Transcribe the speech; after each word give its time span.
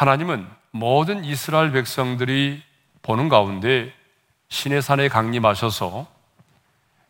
하나님은 0.00 0.48
모든 0.70 1.26
이스라엘 1.26 1.72
백성들이 1.72 2.62
보는 3.02 3.28
가운데 3.28 3.92
신의 4.48 4.80
산에 4.80 5.08
강림하셔서 5.08 6.06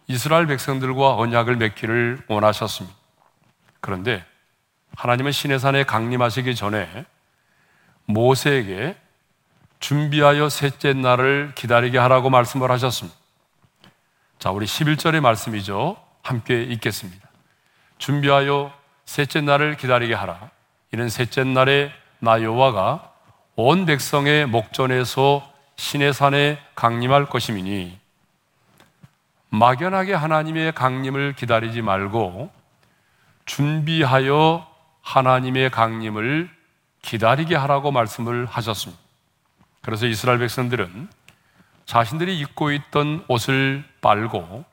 이스라엘 0.08 0.48
백성들과 0.48 1.14
언약을 1.14 1.54
맺기를 1.54 2.24
원하셨습니다. 2.26 2.96
그런데 3.78 4.24
하나님은 4.96 5.30
신의 5.30 5.60
산에 5.60 5.84
강림하시기 5.84 6.52
전에 6.56 7.04
모세에게 8.06 8.96
준비하여 9.78 10.48
셋째 10.48 10.92
날을 10.92 11.52
기다리게 11.54 11.96
하라고 11.96 12.28
말씀을 12.28 12.72
하셨습니다. 12.72 13.16
자, 14.40 14.50
우리 14.50 14.66
11절의 14.66 15.20
말씀이죠. 15.20 15.96
함께 16.24 16.64
읽겠습니다. 16.64 17.28
준비하여 17.98 18.76
셋째 19.04 19.42
날을 19.42 19.76
기다리게 19.76 20.12
하라. 20.12 20.50
이는 20.92 21.08
셋째 21.08 21.44
날에 21.44 21.99
나 22.22 22.42
여호와가 22.42 23.12
온 23.56 23.86
백성의 23.86 24.44
목전에서 24.46 25.50
신의 25.76 26.12
산에 26.12 26.58
강림할 26.74 27.26
것임이니 27.26 27.98
막연하게 29.48 30.12
하나님의 30.12 30.72
강림을 30.72 31.32
기다리지 31.32 31.80
말고 31.80 32.50
준비하여 33.46 34.66
하나님의 35.00 35.70
강림을 35.70 36.50
기다리게 37.00 37.56
하라고 37.56 37.90
말씀을 37.90 38.44
하셨습니다. 38.44 39.02
그래서 39.80 40.06
이스라엘 40.06 40.38
백성들은 40.40 41.08
자신들이 41.86 42.38
입고 42.38 42.70
있던 42.72 43.24
옷을 43.28 43.82
빨고 44.02 44.66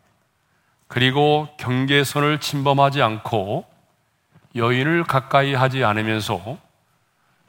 그리고 0.90 1.48
경계선을 1.58 2.42
침범하지 2.42 3.02
않고 3.02 3.66
여인을 4.56 5.06
가까이 5.06 5.54
하지 5.54 5.86
않으면서 5.86 6.67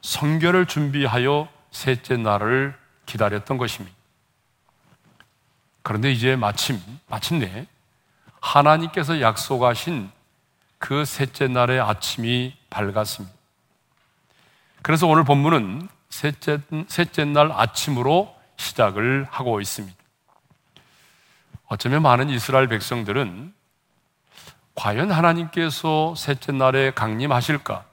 성결을 0.01 0.65
준비하여 0.65 1.47
셋째 1.71 2.17
날을 2.17 2.77
기다렸던 3.05 3.57
것입니다. 3.57 3.95
그런데 5.81 6.11
이제 6.11 6.35
마침, 6.35 6.79
마침내 7.07 7.67
하나님께서 8.41 9.21
약속하신 9.21 10.11
그 10.77 11.05
셋째 11.05 11.47
날의 11.47 11.79
아침이 11.79 12.55
밝았습니다. 12.69 13.35
그래서 14.81 15.07
오늘 15.07 15.23
본문은 15.23 15.89
셋째, 16.09 16.59
셋째 16.87 17.25
날 17.25 17.51
아침으로 17.51 18.33
시작을 18.57 19.27
하고 19.29 19.61
있습니다. 19.61 19.97
어쩌면 21.67 22.01
많은 22.01 22.29
이스라엘 22.29 22.67
백성들은 22.67 23.53
과연 24.75 25.11
하나님께서 25.11 26.15
셋째 26.15 26.51
날에 26.51 26.91
강림하실까? 26.91 27.88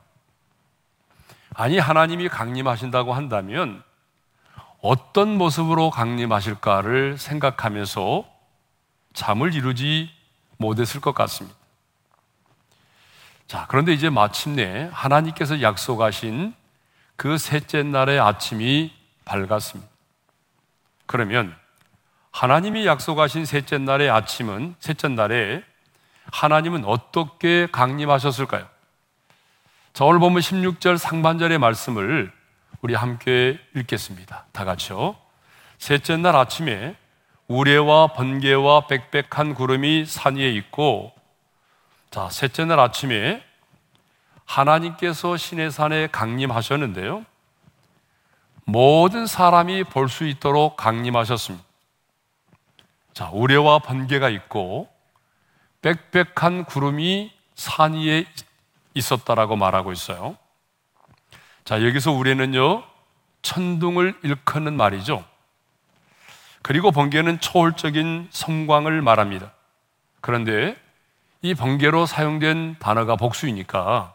아니, 1.58 1.78
하나님이 1.78 2.28
강림하신다고 2.28 3.14
한다면 3.14 3.82
어떤 4.82 5.38
모습으로 5.38 5.88
강림하실까를 5.88 7.16
생각하면서 7.16 8.26
잠을 9.14 9.54
이루지 9.54 10.10
못했을 10.58 11.00
것 11.00 11.14
같습니다. 11.14 11.56
자, 13.46 13.64
그런데 13.70 13.94
이제 13.94 14.10
마침내 14.10 14.90
하나님께서 14.92 15.62
약속하신 15.62 16.54
그 17.16 17.38
셋째 17.38 17.82
날의 17.82 18.20
아침이 18.20 18.92
밝았습니다. 19.24 19.90
그러면 21.06 21.56
하나님이 22.32 22.84
약속하신 22.84 23.46
셋째 23.46 23.78
날의 23.78 24.10
아침은 24.10 24.74
셋째 24.78 25.08
날에 25.08 25.64
하나님은 26.32 26.84
어떻게 26.84 27.66
강림하셨을까요? 27.72 28.75
자, 29.96 30.04
오늘 30.04 30.20
보면 30.20 30.42
16절 30.42 30.98
상반절의 30.98 31.56
말씀을 31.56 32.30
우리 32.82 32.92
함께 32.92 33.58
읽겠습니다. 33.74 34.44
다 34.52 34.66
같이요. 34.66 35.16
셋째 35.78 36.18
날 36.18 36.36
아침에 36.36 36.94
우레와 37.48 38.08
번개와 38.08 38.88
빽빽한 38.88 39.54
구름이 39.54 40.04
산 40.04 40.36
위에 40.36 40.50
있고 40.50 41.14
자, 42.10 42.28
셋째 42.28 42.66
날 42.66 42.78
아침에 42.78 43.42
하나님께서 44.44 45.38
신의 45.38 45.70
산에 45.70 46.08
강림하셨는데요. 46.08 47.24
모든 48.66 49.26
사람이 49.26 49.84
볼 49.84 50.10
수 50.10 50.26
있도록 50.26 50.76
강림하셨습니다. 50.76 51.64
자, 53.14 53.30
우레와 53.32 53.78
번개가 53.78 54.28
있고 54.28 54.90
빽빽한 55.80 56.66
구름이 56.66 57.32
산 57.54 57.94
위에 57.94 58.26
있었다라고 58.96 59.56
말하고 59.56 59.92
있어요. 59.92 60.36
자, 61.64 61.84
여기서 61.84 62.12
우레는요, 62.12 62.82
천둥을 63.42 64.18
일컫는 64.22 64.76
말이죠. 64.76 65.24
그리고 66.62 66.90
번개는 66.90 67.40
초월적인 67.40 68.28
성광을 68.30 69.02
말합니다. 69.02 69.52
그런데 70.20 70.76
이 71.42 71.54
번개로 71.54 72.06
사용된 72.06 72.76
단어가 72.80 73.14
복수이니까 73.14 74.14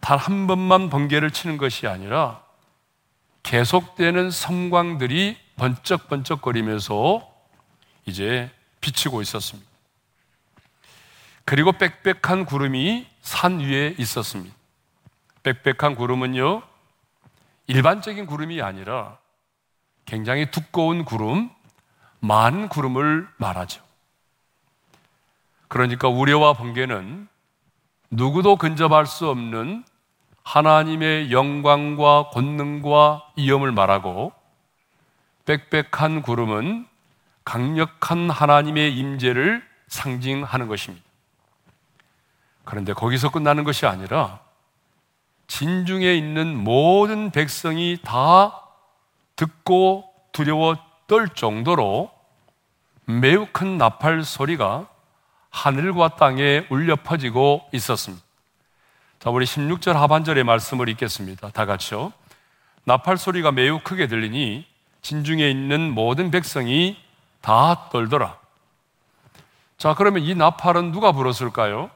단 0.00 0.18
한 0.18 0.46
번만 0.46 0.88
번개를 0.88 1.30
치는 1.30 1.58
것이 1.58 1.86
아니라 1.86 2.42
계속되는 3.42 4.30
성광들이 4.30 5.36
번쩍번쩍거리면서 5.56 7.30
이제 8.06 8.50
비치고 8.80 9.20
있었습니다. 9.22 9.69
그리고 11.50 11.72
빽빽한 11.72 12.44
구름이 12.44 13.08
산 13.22 13.58
위에 13.58 13.96
있었습니다. 13.98 14.54
빽빽한 15.42 15.96
구름은요, 15.96 16.62
일반적인 17.66 18.26
구름이 18.26 18.62
아니라 18.62 19.18
굉장히 20.04 20.48
두꺼운 20.52 21.04
구름, 21.04 21.50
많은 22.20 22.68
구름을 22.68 23.26
말하죠. 23.36 23.82
그러니까 25.66 26.06
우려와 26.06 26.52
번개는 26.52 27.26
누구도 28.10 28.54
근접할 28.54 29.06
수 29.06 29.28
없는 29.28 29.82
하나님의 30.44 31.32
영광과 31.32 32.28
권능과 32.30 33.24
이염을 33.34 33.72
말하고 33.72 34.32
빽빽한 35.46 36.22
구름은 36.22 36.86
강력한 37.44 38.30
하나님의 38.30 38.96
임재를 38.96 39.68
상징하는 39.88 40.68
것입니다. 40.68 41.09
그런데 42.64 42.92
거기서 42.92 43.30
끝나는 43.30 43.64
것이 43.64 43.86
아니라 43.86 44.40
진중에 45.46 46.14
있는 46.14 46.56
모든 46.56 47.30
백성이 47.30 47.98
다 48.02 48.62
듣고 49.36 50.04
두려워 50.32 50.76
떨 51.06 51.28
정도로 51.28 52.10
매우 53.04 53.46
큰 53.52 53.76
나팔 53.76 54.22
소리가 54.22 54.86
하늘과 55.50 56.16
땅에 56.16 56.66
울려 56.70 56.94
퍼지고 56.94 57.68
있었습니다. 57.72 58.24
자, 59.18 59.30
우리 59.30 59.44
16절 59.44 59.94
하반절의 59.94 60.44
말씀을 60.44 60.88
읽겠습니다. 60.90 61.50
다 61.50 61.66
같이요. 61.66 62.12
나팔 62.84 63.18
소리가 63.18 63.50
매우 63.50 63.80
크게 63.80 64.06
들리니 64.06 64.66
진중에 65.02 65.50
있는 65.50 65.92
모든 65.92 66.30
백성이 66.30 66.96
다 67.40 67.88
떨더라. 67.90 68.38
자, 69.76 69.94
그러면 69.94 70.22
이 70.22 70.34
나팔은 70.34 70.92
누가 70.92 71.12
불었을까요? 71.12 71.90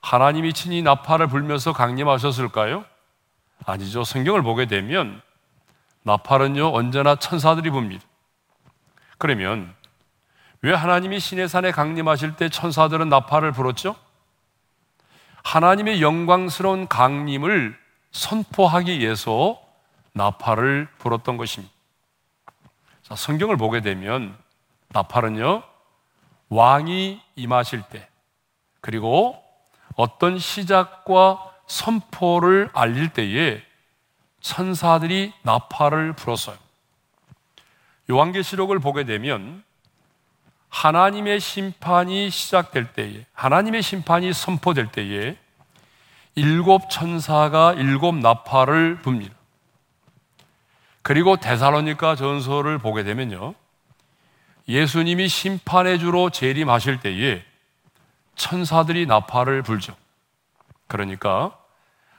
하나님이 0.00 0.52
친히 0.52 0.82
나팔을 0.82 1.26
불면서 1.26 1.72
강림하셨을까요? 1.72 2.84
아니죠. 3.64 4.04
성경을 4.04 4.42
보게 4.42 4.66
되면 4.66 5.20
나팔은요, 6.02 6.72
언제나 6.72 7.16
천사들이 7.16 7.70
붑니다. 7.70 8.02
그러면 9.18 9.74
왜 10.62 10.72
하나님이 10.72 11.20
신의 11.20 11.48
산에 11.48 11.72
강림하실 11.72 12.36
때 12.36 12.48
천사들은 12.48 13.08
나팔을 13.08 13.52
불었죠? 13.52 13.96
하나님의 15.42 16.02
영광스러운 16.02 16.88
강림을 16.88 17.78
선포하기 18.12 18.98
위해서 18.98 19.60
나팔을 20.12 20.88
불었던 20.98 21.36
것입니다. 21.36 21.74
자, 23.02 23.14
성경을 23.14 23.56
보게 23.56 23.80
되면 23.80 24.36
나팔은요, 24.88 25.62
왕이 26.48 27.20
임하실 27.36 27.82
때, 27.90 28.08
그리고 28.80 29.42
어떤 29.96 30.38
시작과 30.38 31.52
선포를 31.66 32.70
알릴 32.72 33.08
때에 33.08 33.62
천사들이 34.40 35.32
나팔을 35.42 36.12
불었어요. 36.12 36.56
요한계시록을 38.08 38.78
보게 38.78 39.04
되면 39.04 39.64
하나님의 40.68 41.40
심판이 41.40 42.30
시작될 42.30 42.92
때에, 42.92 43.24
하나님의 43.32 43.82
심판이 43.82 44.32
선포될 44.32 44.92
때에 44.92 45.36
일곱 46.34 46.90
천사가 46.90 47.72
일곱 47.72 48.14
나팔을 48.14 49.00
붑니다. 49.02 49.32
그리고 51.02 51.36
데살로니가 51.36 52.14
전서를 52.16 52.78
보게 52.78 53.02
되면요. 53.04 53.54
예수님이 54.68 55.28
심판의 55.28 55.98
주로 55.98 56.30
재림하실 56.30 57.00
때에 57.00 57.42
천사들이 58.36 59.06
나팔을 59.06 59.62
불죠. 59.62 59.96
그러니까 60.86 61.56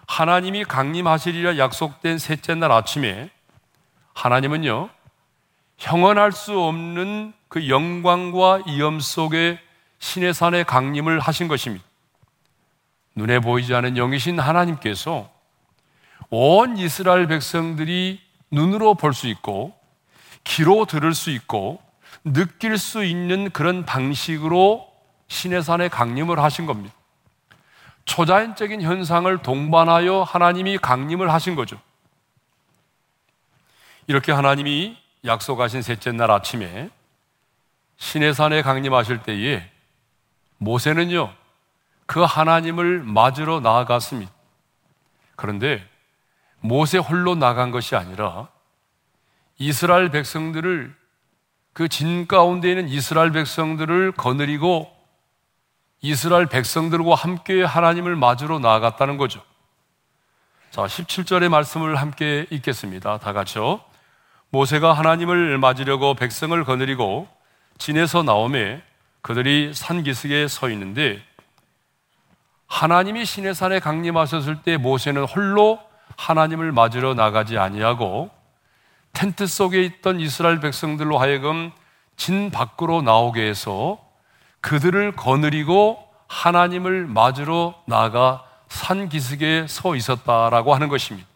하나님이 0.07 0.65
강림하시리라 0.65 1.57
약속된 1.57 2.17
셋째 2.17 2.55
날 2.55 2.71
아침에 2.71 3.29
하나님은요, 4.13 4.89
형언할 5.77 6.31
수 6.31 6.59
없는 6.59 7.33
그 7.49 7.69
영광과 7.69 8.63
이엄 8.65 8.99
속에 8.99 9.59
신의 9.99 10.33
산에 10.33 10.63
강림을 10.63 11.19
하신 11.19 11.47
것입니다. 11.47 11.85
눈에 13.15 13.39
보이지 13.39 13.73
않은 13.73 13.95
영이신 13.95 14.39
하나님께서 14.39 15.29
온 16.29 16.77
이스라엘 16.77 17.27
백성들이 17.27 18.21
눈으로 18.51 18.95
볼 18.95 19.13
수 19.13 19.27
있고 19.27 19.77
귀로 20.43 20.85
들을 20.85 21.13
수 21.13 21.29
있고 21.31 21.81
느낄 22.23 22.77
수 22.77 23.03
있는 23.03 23.49
그런 23.51 23.85
방식으로 23.85 24.87
신의 25.27 25.63
산에 25.63 25.87
강림을 25.89 26.39
하신 26.39 26.65
겁니다. 26.65 26.93
초자연적인 28.05 28.81
현상을 28.81 29.37
동반하여 29.39 30.23
하나님이 30.23 30.77
강림을 30.77 31.31
하신 31.31 31.55
거죠. 31.55 31.79
이렇게 34.07 34.31
하나님이 34.31 34.97
약속하신 35.25 35.81
셋째 35.81 36.11
날 36.13 36.31
아침에 36.31 36.89
신의 37.97 38.33
산에 38.33 38.61
강림하실 38.61 39.23
때에 39.23 39.69
모세는요, 40.59 41.33
그 42.05 42.23
하나님을 42.23 43.03
맞으러 43.03 43.59
나아갔습니다. 43.59 44.31
그런데 45.35 45.87
모세 46.59 46.97
홀로 46.97 47.35
나간 47.35 47.71
것이 47.71 47.95
아니라 47.95 48.47
이스라엘 49.59 50.09
백성들을 50.09 50.95
그 51.73 51.87
진 51.89 52.27
가운데 52.27 52.69
있는 52.69 52.87
이스라엘 52.87 53.31
백성들을 53.31 54.13
거느리고 54.13 54.91
이스라엘 56.01 56.45
백성들과 56.45 57.15
함께 57.15 57.63
하나님을 57.63 58.15
맞으러 58.15 58.59
나아갔다는 58.59 59.17
거죠. 59.17 59.41
자, 60.69 60.83
17절의 60.83 61.49
말씀을 61.49 61.95
함께 61.95 62.45
읽겠습니다. 62.51 63.17
다 63.17 63.33
같이요. 63.33 63.81
모세가 64.49 64.93
하나님을 64.93 65.57
맞으려고 65.57 66.13
백성을 66.13 66.63
거느리고 66.63 67.27
진에서 67.77 68.23
나오매 68.23 68.81
그들이 69.21 69.73
산 69.73 70.03
기슭에 70.03 70.47
서 70.47 70.69
있는데 70.69 71.21
하나님이 72.67 73.25
신의 73.25 73.55
산에 73.55 73.79
강림하셨을 73.79 74.61
때 74.61 74.77
모세는 74.77 75.23
홀로 75.25 75.79
하나님을 76.15 76.71
맞으러 76.71 77.13
나가지 77.13 77.57
아니하고 77.57 78.29
텐트 79.13 79.47
속에 79.47 79.83
있던 79.83 80.19
이스라엘 80.19 80.59
백성들로 80.59 81.17
하여금 81.17 81.71
진 82.15 82.51
밖으로 82.51 83.01
나오게 83.01 83.41
해서 83.41 83.99
그들을 84.61 85.15
거느리고 85.15 86.03
하나님을 86.27 87.07
맞으러 87.07 87.81
나가 87.85 88.45
산 88.67 89.09
기슭에 89.09 89.67
서 89.67 89.95
있었다라고 89.95 90.73
하는 90.73 90.89
것입니다. 90.89 91.27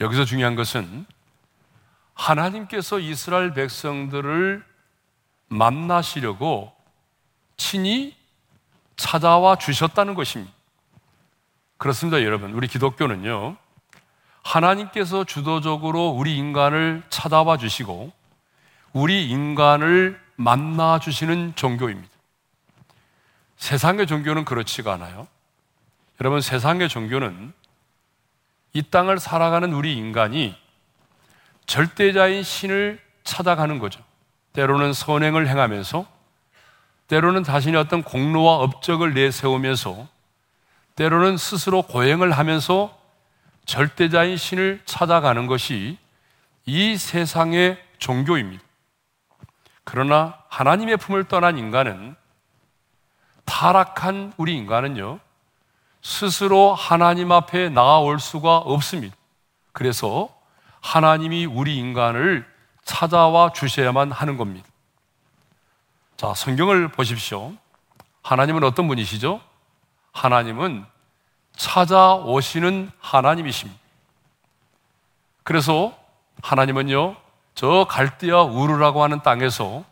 여기서 0.00 0.24
중요한 0.24 0.56
것은 0.56 1.06
하나님께서 2.14 2.98
이스라엘 2.98 3.54
백성들을 3.54 4.64
만나시려고 5.48 6.72
친히 7.56 8.14
찾아와 8.96 9.56
주셨다는 9.56 10.14
것입니다. 10.14 10.52
그렇습니다, 11.78 12.22
여러분. 12.22 12.52
우리 12.52 12.68
기독교는요, 12.68 13.56
하나님께서 14.42 15.24
주도적으로 15.24 16.08
우리 16.08 16.36
인간을 16.36 17.02
찾아와 17.10 17.56
주시고, 17.56 18.12
우리 18.92 19.28
인간을 19.28 20.25
만나 20.36 20.98
주시는 20.98 21.54
종교입니다. 21.56 22.14
세상의 23.56 24.06
종교는 24.06 24.44
그렇지가 24.44 24.94
않아요. 24.94 25.26
여러분, 26.20 26.40
세상의 26.40 26.88
종교는 26.88 27.52
이 28.74 28.82
땅을 28.82 29.18
살아가는 29.18 29.72
우리 29.72 29.96
인간이 29.96 30.54
절대자인 31.64 32.42
신을 32.42 33.00
찾아가는 33.24 33.78
거죠. 33.78 34.02
때로는 34.52 34.92
선행을 34.92 35.48
행하면서, 35.48 36.06
때로는 37.08 37.44
자신의 37.44 37.80
어떤 37.80 38.02
공로와 38.02 38.56
업적을 38.56 39.14
내세우면서, 39.14 40.06
때로는 40.96 41.36
스스로 41.36 41.82
고행을 41.82 42.32
하면서 42.32 42.98
절대자인 43.64 44.36
신을 44.36 44.82
찾아가는 44.84 45.46
것이 45.46 45.98
이 46.66 46.96
세상의 46.96 47.82
종교입니다. 47.98 48.65
그러나 49.86 50.36
하나님의 50.48 50.96
품을 50.96 51.28
떠난 51.28 51.58
인간은 51.58 52.16
타락한 53.44 54.32
우리 54.36 54.56
인간은요, 54.56 55.20
스스로 56.02 56.74
하나님 56.74 57.30
앞에 57.30 57.68
나아올 57.68 58.18
수가 58.18 58.58
없습니다. 58.58 59.16
그래서 59.72 60.28
하나님이 60.80 61.46
우리 61.46 61.78
인간을 61.78 62.44
찾아와 62.84 63.52
주셔야만 63.52 64.10
하는 64.10 64.36
겁니다. 64.36 64.68
자, 66.16 66.34
성경을 66.34 66.88
보십시오. 66.88 67.52
하나님은 68.22 68.64
어떤 68.64 68.88
분이시죠? 68.88 69.40
하나님은 70.10 70.84
찾아오시는 71.54 72.90
하나님이십니다. 72.98 73.80
그래서 75.44 75.96
하나님은요, 76.42 77.16
저 77.56 77.86
갈대아 77.88 78.42
우르라고 78.42 79.02
하는 79.02 79.22
땅에서 79.22 79.82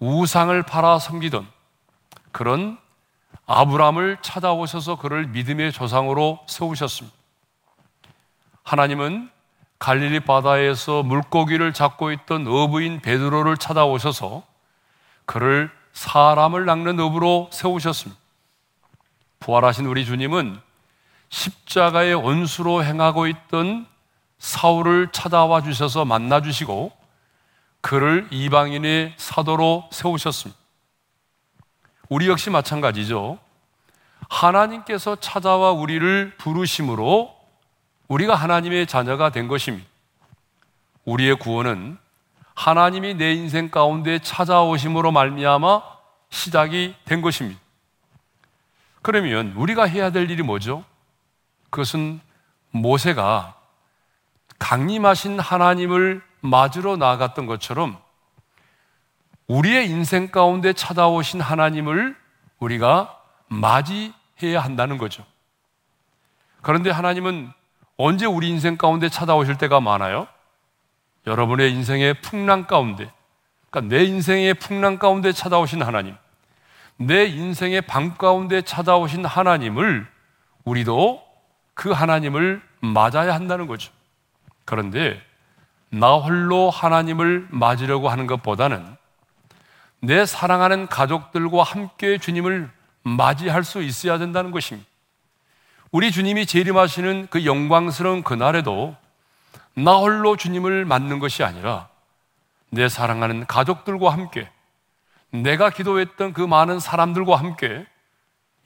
우상을 0.00 0.60
팔아 0.62 0.98
섬기던 0.98 1.46
그런 2.32 2.78
아브람을 3.46 4.18
찾아오셔서 4.22 4.96
그를 4.96 5.26
믿음의 5.26 5.72
조상으로 5.72 6.40
세우셨습니다. 6.48 7.14
하나님은 8.62 9.30
갈릴리 9.78 10.20
바다에서 10.20 11.02
물고기를 11.02 11.74
잡고 11.74 12.10
있던 12.12 12.46
어부인 12.46 13.00
베드로를 13.00 13.58
찾아오셔서 13.58 14.42
그를 15.26 15.70
사람을 15.92 16.64
낚는 16.64 16.98
어부로 16.98 17.50
세우셨습니다. 17.52 18.18
부활하신 19.40 19.84
우리 19.84 20.06
주님은 20.06 20.58
십자가의 21.28 22.14
원수로 22.14 22.82
행하고 22.82 23.26
있던 23.26 23.91
사울을 24.42 25.12
찾아와 25.12 25.62
주셔서 25.62 26.04
만나 26.04 26.42
주시고 26.42 26.90
그를 27.80 28.26
이방인의 28.32 29.14
사도로 29.16 29.88
세우셨습니다. 29.92 30.60
우리 32.08 32.26
역시 32.26 32.50
마찬가지죠. 32.50 33.38
하나님께서 34.28 35.14
찾아와 35.14 35.70
우리를 35.70 36.34
부르심으로 36.38 37.32
우리가 38.08 38.34
하나님의 38.34 38.88
자녀가 38.88 39.30
된 39.30 39.46
것입니다. 39.46 39.88
우리의 41.04 41.36
구원은 41.36 41.96
하나님이 42.54 43.14
내 43.14 43.34
인생 43.34 43.70
가운데 43.70 44.18
찾아오심으로 44.18 45.12
말미암아 45.12 45.82
시작이 46.30 46.96
된 47.04 47.22
것입니다. 47.22 47.60
그러면 49.02 49.52
우리가 49.52 49.84
해야 49.84 50.10
될 50.10 50.28
일이 50.28 50.42
뭐죠? 50.42 50.84
그것은 51.70 52.20
모세가 52.70 53.61
강림하신 54.62 55.40
하나님을 55.40 56.22
맞으러 56.40 56.96
나아갔던 56.96 57.46
것처럼 57.46 57.98
우리의 59.48 59.90
인생 59.90 60.28
가운데 60.28 60.72
찾아오신 60.72 61.40
하나님을 61.40 62.16
우리가 62.60 63.18
맞이해야 63.48 64.60
한다는 64.60 64.98
거죠. 64.98 65.24
그런데 66.62 66.90
하나님은 66.90 67.50
언제 67.96 68.24
우리 68.24 68.48
인생 68.48 68.76
가운데 68.76 69.08
찾아오실 69.08 69.58
때가 69.58 69.80
많아요? 69.80 70.28
여러분의 71.26 71.72
인생의 71.72 72.20
풍랑 72.22 72.68
가운데, 72.68 73.12
그러니까 73.68 73.94
내 73.94 74.04
인생의 74.04 74.54
풍랑 74.54 74.98
가운데 74.98 75.32
찾아오신 75.32 75.82
하나님, 75.82 76.16
내 76.96 77.24
인생의 77.24 77.82
밤 77.82 78.16
가운데 78.16 78.62
찾아오신 78.62 79.24
하나님을 79.24 80.06
우리도 80.64 81.20
그 81.74 81.90
하나님을 81.90 82.62
맞아야 82.80 83.34
한다는 83.34 83.66
거죠. 83.66 83.92
그런데 84.64 85.20
나 85.90 86.14
홀로 86.14 86.70
하나님을 86.70 87.48
맞으려고 87.50 88.08
하는 88.08 88.26
것보다는 88.26 88.96
내 90.00 90.26
사랑하는 90.26 90.88
가족들과 90.88 91.62
함께 91.62 92.18
주님을 92.18 92.70
맞이할 93.02 93.62
수 93.62 93.82
있어야 93.82 94.18
된다는 94.18 94.50
것입니다. 94.50 94.88
우리 95.90 96.10
주님이 96.10 96.46
재림하시는 96.46 97.28
그 97.30 97.44
영광스러운 97.44 98.22
그날에도 98.22 98.96
나 99.74 99.96
홀로 99.96 100.36
주님을 100.36 100.84
맞는 100.86 101.18
것이 101.18 101.44
아니라 101.44 101.88
내 102.70 102.88
사랑하는 102.88 103.46
가족들과 103.46 104.10
함께 104.10 104.50
내가 105.30 105.70
기도했던 105.70 106.32
그 106.32 106.40
많은 106.40 106.80
사람들과 106.80 107.36
함께 107.36 107.86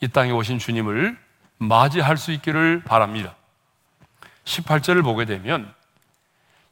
이 0.00 0.08
땅에 0.08 0.30
오신 0.30 0.58
주님을 0.58 1.18
맞이할 1.58 2.16
수 2.16 2.32
있기를 2.32 2.82
바랍니다. 2.84 3.34
18절을 4.44 5.02
보게 5.02 5.24
되면 5.24 5.72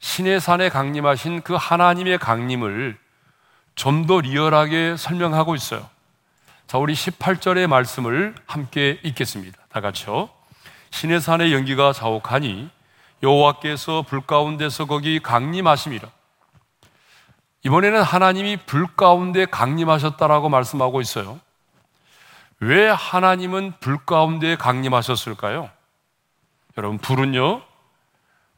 신의 0.05 0.39
산에 0.39 0.69
강림하신 0.69 1.41
그 1.41 1.55
하나님의 1.55 2.19
강림을 2.19 2.99
좀 3.75 4.07
더 4.07 4.21
리얼하게 4.21 4.99
설명하고 4.99 5.55
있어요. 5.55 5.89
자, 6.67 6.77
우리 6.77 6.93
18절의 6.93 7.69
말씀을 7.69 8.35
함께 8.47 9.01
읽겠습니다. 9.03 9.59
다 9.71 9.81
같이요. 9.81 10.29
신의 10.91 11.23
산의 11.23 11.55
연기가 11.55 11.95
자욱하니 11.95 12.69
여호와께서 13.23 14.03
불 14.03 14.21
가운데서 14.21 14.85
거기 14.85 15.21
강림하심이라. 15.21 16.07
이번에는 17.63 18.03
하나님이 18.03 18.59
불 18.67 18.87
가운데 18.95 19.47
강림하셨다라고 19.47 20.51
말씀하고 20.51 21.01
있어요. 21.01 21.41
왜 22.61 22.91
하나님은 22.91 23.73
불 23.81 24.05
가운데 24.05 24.55
강림하셨을까요? 24.57 25.71
여러분, 26.77 26.99
불은요, 26.99 27.63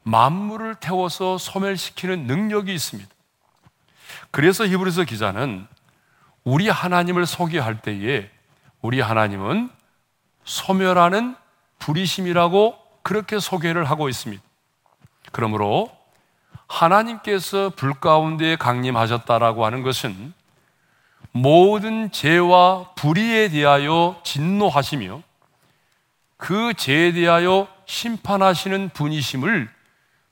만물을 0.07 0.75
태워서 0.75 1.37
소멸시키는 1.37 2.27
능력이 2.27 2.73
있습니다. 2.73 3.09
그래서 4.31 4.65
히브리서 4.65 5.03
기자는 5.03 5.67
우리 6.45 6.69
하나님을 6.69 7.25
소개할 7.25 7.81
때에 7.81 8.29
우리 8.81 9.01
하나님은 9.01 9.69
소멸하는 10.45 11.35
불이심이라고 11.79 12.77
그렇게 13.03 13.39
소개를 13.39 13.83
하고 13.83 14.07
있습니다. 14.07 14.41
그러므로 15.33 15.91
하나님께서 16.67 17.71
불 17.75 17.93
가운데 17.93 18.55
강림하셨다라고 18.55 19.65
하는 19.65 19.83
것은 19.83 20.33
모든 21.33 22.11
죄와 22.13 22.91
불의에 22.95 23.49
대하여 23.49 24.21
진노하시며 24.23 25.21
그 26.37 26.73
죄에 26.75 27.11
대하여 27.11 27.67
심판하시는 27.85 28.89
분이심을 28.93 29.76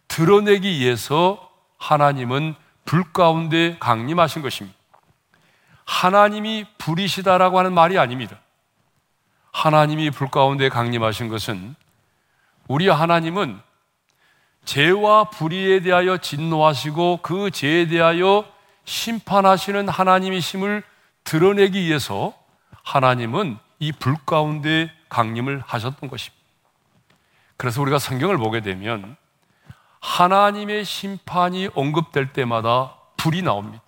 드러내기 0.07 0.79
위해서 0.79 1.49
하나님은 1.77 2.55
불 2.85 3.11
가운데 3.11 3.77
강림하신 3.79 4.41
것입니다. 4.41 4.77
하나님이 5.85 6.65
불이시다라고 6.77 7.59
하는 7.59 7.73
말이 7.73 7.97
아닙니다. 7.97 8.39
하나님이 9.51 10.11
불 10.11 10.29
가운데 10.29 10.69
강림하신 10.69 11.29
것은 11.29 11.75
우리 12.67 12.87
하나님은 12.87 13.59
죄와 14.65 15.25
불의에 15.29 15.81
대하여 15.81 16.17
진노하시고 16.17 17.19
그 17.21 17.51
죄에 17.51 17.87
대하여 17.87 18.45
심판하시는 18.85 19.87
하나님이심을 19.87 20.83
드러내기 21.23 21.81
위해서 21.83 22.33
하나님은 22.83 23.57
이 23.79 23.91
불 23.91 24.15
가운데 24.25 24.91
강림을 25.09 25.61
하셨던 25.65 26.09
것입니다. 26.09 26.43
그래서 27.57 27.81
우리가 27.81 27.99
성경을 27.99 28.37
보게 28.37 28.61
되면 28.61 29.15
하나님의 30.05 30.85
심판이 30.85 31.67
언급될 31.73 32.31
때마다 32.31 32.93
불이 33.17 33.41
나옵니다. 33.41 33.83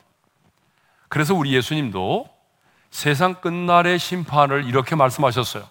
그래서 1.10 1.36
우리 1.36 1.54
예수님도 1.54 2.28
세상 2.90 3.36
끝날의 3.36 4.00
심판을 4.00 4.66
이렇게 4.66 4.96
말씀하셨어요. 4.96 5.64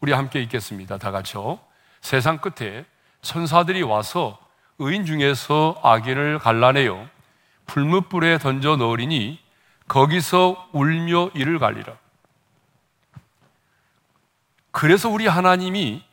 우리 0.00 0.12
함께 0.12 0.40
읽겠습니다. 0.42 0.98
다 0.98 1.10
같이요. 1.10 1.58
세상 2.00 2.38
끝에 2.38 2.84
천사들이 3.22 3.82
와서 3.82 4.38
의인 4.78 5.04
중에서 5.04 5.78
악인을 5.82 6.38
갈라내어 6.38 7.06
불뭇불에 7.66 8.38
던져 8.38 8.76
넣으리니 8.76 9.40
거기서 9.88 10.68
울며 10.72 11.30
이를 11.34 11.58
갈리라. 11.58 11.92
그래서 14.70 15.08
우리 15.10 15.26
하나님이 15.26 16.04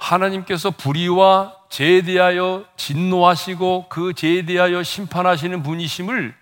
하나님께서 0.00 0.70
불의와 0.70 1.54
죄에 1.68 2.02
대하여 2.02 2.64
진노하시고 2.76 3.86
그 3.88 4.14
죄에 4.14 4.46
대하여 4.46 4.82
심판하시는 4.82 5.62
분이심을 5.62 6.34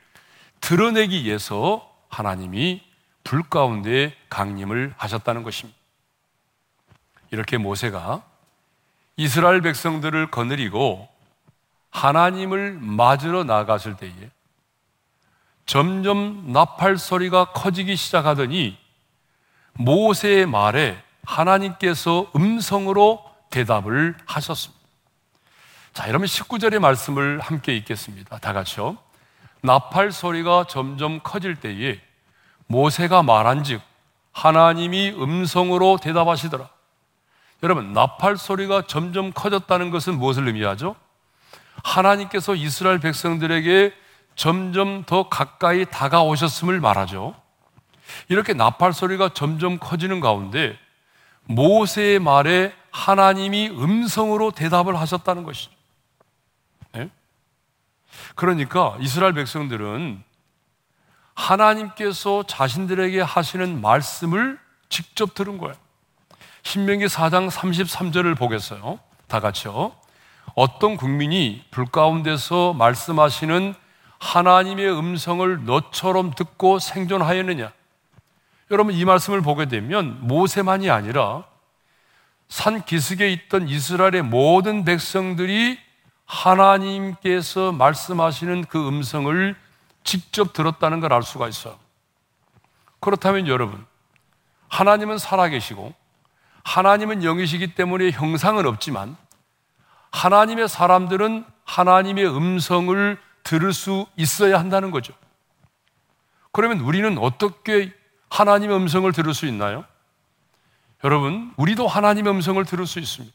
드러내기 0.61 1.25
위해서 1.25 1.87
하나님이 2.09 2.83
불 3.25 3.43
가운데 3.43 4.15
강림을 4.31 4.95
하셨다는 4.97 5.43
것입니다. 5.43 5.77
이렇게 7.31 7.59
모세가 7.59 8.23
이스라엘 9.17 9.61
백성들을 9.61 10.31
거느리고 10.31 11.09
하나님을 11.91 12.79
맞으러 12.81 13.45
나갔을 13.45 13.97
때에 13.97 14.13
점점 15.67 16.53
나팔 16.53 16.97
소리가 16.97 17.53
커지기 17.53 17.97
시작하더니 17.97 18.79
모세의 19.75 20.47
말에 20.47 21.03
하나님께서 21.25 22.31
음성으로 22.35 23.28
대답을 23.51 24.17
하셨습니다. 24.27 24.79
자, 25.93 26.07
이러면 26.07 26.27
19절의 26.27 26.79
말씀을 26.79 27.41
함께 27.41 27.75
읽겠습니다. 27.77 28.39
다 28.39 28.53
같이요. 28.53 28.99
나팔 29.63 30.13
소리가 30.13 30.67
점점 30.69 31.21
커질 31.23 31.57
때에 31.57 32.01
모세가 32.67 33.23
말한 33.23 33.65
즉 33.65 33.81
하나님이 34.33 35.11
음성으로 35.11 35.99
대답하시더라. 36.01 36.69
여러분, 37.65 37.93
나팔 37.93 38.37
소리가 38.37 38.83
점점 38.87 39.33
커졌다는 39.33 39.91
것은 39.91 40.17
무엇을 40.19 40.47
의미하죠? 40.47 40.95
하나님께서 41.83 42.55
이스라엘 42.55 43.01
백성들에게 43.01 43.93
점점 44.37 45.03
더 45.05 45.29
가까이 45.29 45.85
다가오셨음을 45.85 46.79
말하죠. 46.81 47.35
이렇게 48.29 48.53
나팔 48.53 48.93
소리가 48.93 49.31
점점 49.35 49.79
커지는 49.79 50.21
가운데 50.21 50.79
모세의 51.45 52.21
말에 52.21 52.73
하나님이 52.99 53.69
음성으로 53.69 54.51
대답을 54.51 54.99
하셨다는 54.99 55.45
것이죠. 55.45 55.71
네? 56.93 57.09
그러니까 58.35 58.97
이스라엘 59.01 59.35
백성들은 59.35 60.23
하나님께서 61.35 62.43
자신들에게 62.43 63.21
하시는 63.21 63.81
말씀을 63.81 64.59
직접 64.89 65.35
들은 65.35 65.59
거예요. 65.59 65.75
신명기 66.65 67.07
4장 67.07 67.49
33절을 67.51 68.37
보겠어요. 68.37 68.99
다 69.29 69.39
같이요. 69.39 69.93
어떤 70.57 70.97
국민이 70.97 71.65
불 71.71 71.87
가운데서 71.87 72.73
말씀하시는 72.73 73.75
하나님의 74.19 74.91
음성을 74.99 75.65
너처럼 75.65 76.33
듣고 76.35 76.81
생존하였느냐? 76.81 77.71
여러분 78.73 78.93
이 78.93 79.05
말씀을 79.05 79.41
보게 79.41 79.67
되면 79.67 80.19
모세만이 80.27 80.91
아니라 80.91 81.45
산 82.49 82.83
기슭에 82.85 83.31
있던 83.33 83.69
이스라엘의 83.69 84.23
모든 84.23 84.85
백성들이 84.85 85.79
하나님께서 86.25 87.73
말씀하시는 87.73 88.65
그 88.67 88.89
음성을 88.89 89.57
직접 90.05 90.53
들었다는 90.53 91.01
걸 91.01 91.13
알 91.13 91.23
수가 91.23 91.49
있어요. 91.49 91.79
그렇다면 93.01 93.47
여러분, 93.49 93.85
하나님은 94.69 95.19
살아계시고 95.19 95.95
하나님은 96.65 97.23
영이시기 97.23 97.75
때문에 97.75 98.11
형상은 98.11 98.67
없지만 98.67 99.17
하나님의 100.11 100.69
사람들은 100.69 101.45
하나님의 101.65 102.27
음성을 102.27 103.19
들을 103.45 103.73
수 103.73 104.07
있어야 104.17 104.59
한다는 104.59 104.91
거죠. 104.91 105.15
그러면 106.53 106.81
우리는 106.81 107.17
어떻게 107.19 107.93
하나님의 108.31 108.77
음성을 108.77 109.11
들을 109.13 109.33
수 109.33 109.47
있나요? 109.47 109.85
여러분, 111.05 111.53
우리도 111.57 111.87
하나님의 111.87 112.33
음성을 112.33 112.63
들을 112.65 112.87
수 112.87 112.99
있습니다. 112.99 113.35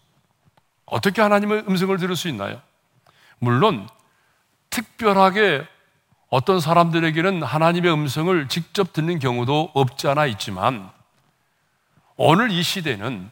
어떻게 0.86 1.22
하나님의 1.22 1.66
음성을 1.68 1.98
들을 1.98 2.16
수 2.16 2.28
있나요? 2.28 2.62
물론, 3.40 3.88
특별하게 4.70 5.66
어떤 6.30 6.60
사람들에게는 6.60 7.44
하나님의 7.44 7.94
음성을 7.94 8.48
직접 8.48 8.92
듣는 8.92 9.20
경우도 9.20 9.72
없지 9.74 10.08
않아 10.08 10.26
있지만, 10.26 10.92
오늘 12.16 12.52
이 12.52 12.62
시대는 12.64 13.32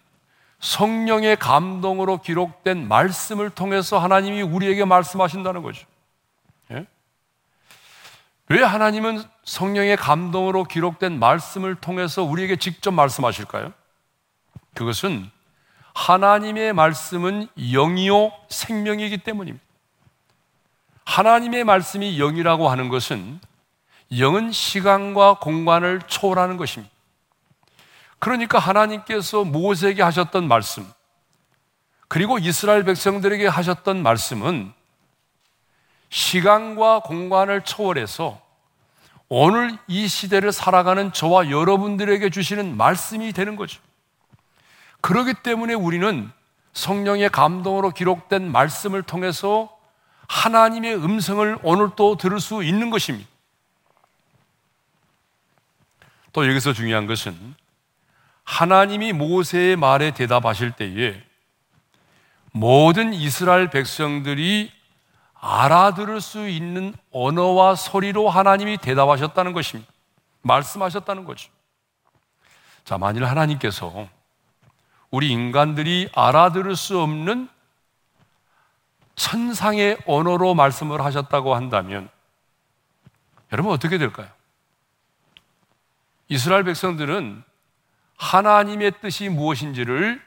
성령의 0.60 1.38
감동으로 1.38 2.22
기록된 2.22 2.88
말씀을 2.88 3.50
통해서 3.50 3.98
하나님이 3.98 4.44
우리에게 4.44 4.86
말씀하신다는 4.86 5.64
거죠. 5.64 5.86
예? 6.72 6.86
왜 8.48 8.64
하나님은 8.64 9.24
성령의 9.44 9.98
감동으로 9.98 10.66
기록된 10.66 11.20
말씀을 11.20 11.76
통해서 11.76 12.24
우리에게 12.24 12.58
직접 12.58 12.92
말씀하실까요? 12.92 13.74
그것은 14.74 15.30
하나님의 15.94 16.74
말씀은 16.74 17.48
영이요 17.58 18.32
생명이기 18.50 19.20
때문입니다. 19.20 19.66
하나님의 21.06 21.64
말씀이 21.64 22.18
영이라고 22.18 22.70
하는 22.70 22.90
것은 22.90 23.40
영은 24.18 24.52
시간과 24.52 25.40
공간을 25.40 26.02
초월하는 26.08 26.58
것입니다. 26.58 26.94
그러니까 28.20 28.60
하나님께서 28.60 29.44
모세에게 29.44 30.04
하셨던 30.04 30.48
말씀, 30.48 30.88
그리고 32.08 32.38
이스라엘 32.38 32.84
백성들에게 32.84 33.48
하셨던 33.48 34.04
말씀은 34.04 34.74
시간과 36.10 37.00
공간을 37.00 37.64
초월해서 37.64 38.40
오늘 39.30 39.78
이 39.88 40.08
시대를 40.10 40.52
살아가는 40.52 41.14
저와 41.14 41.50
여러분들에게 41.50 42.30
주시는 42.30 42.76
말씀이 42.76 43.32
되는 43.32 43.56
거죠. 43.56 43.82
그렇기 45.02 45.34
때문에 45.44 45.74
우리는 45.74 46.32
성령의 46.74 47.30
감동으로 47.30 47.92
기록된 47.92 48.50
말씀을 48.52 49.04
통해서 49.04 49.78
하나님의 50.28 50.96
음성을 50.96 51.60
오늘 51.64 51.90
또 51.96 52.16
들을 52.16 52.40
수 52.40 52.64
있는 52.64 52.90
것입니다. 52.90 53.30
또 56.32 56.48
여기서 56.48 56.72
중요한 56.72 57.08
것은 57.08 57.56
하나님이 58.44 59.12
모세의 59.12 59.76
말에 59.76 60.12
대답하실 60.12 60.72
때에 60.72 61.22
모든 62.54 63.14
이스라엘 63.14 63.70
백성들이 63.70 64.72
알아들을 65.34 66.22
수 66.22 66.48
있는 66.48 66.94
언어와 67.12 67.76
소리로 67.76 68.30
하나님이 68.30 68.78
대답하셨다는 68.78 69.54
것입니다. 69.54 69.92
말씀하셨다는 70.42 71.26
거죠. 71.26 71.50
자, 72.86 72.98
만일 72.98 73.26
하나님께서 73.26 74.08
우리 75.12 75.30
인간들이 75.30 76.10
알아들을 76.16 76.76
수 76.76 77.00
없는 77.00 77.50
천상의 79.16 80.00
언어로 80.06 80.56
말씀을 80.56 81.04
하셨다고 81.04 81.54
한다면 81.54 82.10
여러분 83.52 83.74
어떻게 83.74 83.98
될까요? 83.98 84.30
이스라엘 86.30 86.64
백성들은 86.64 87.44
하나님의 88.18 88.94
뜻이 89.02 89.28
무엇인지를 89.28 90.22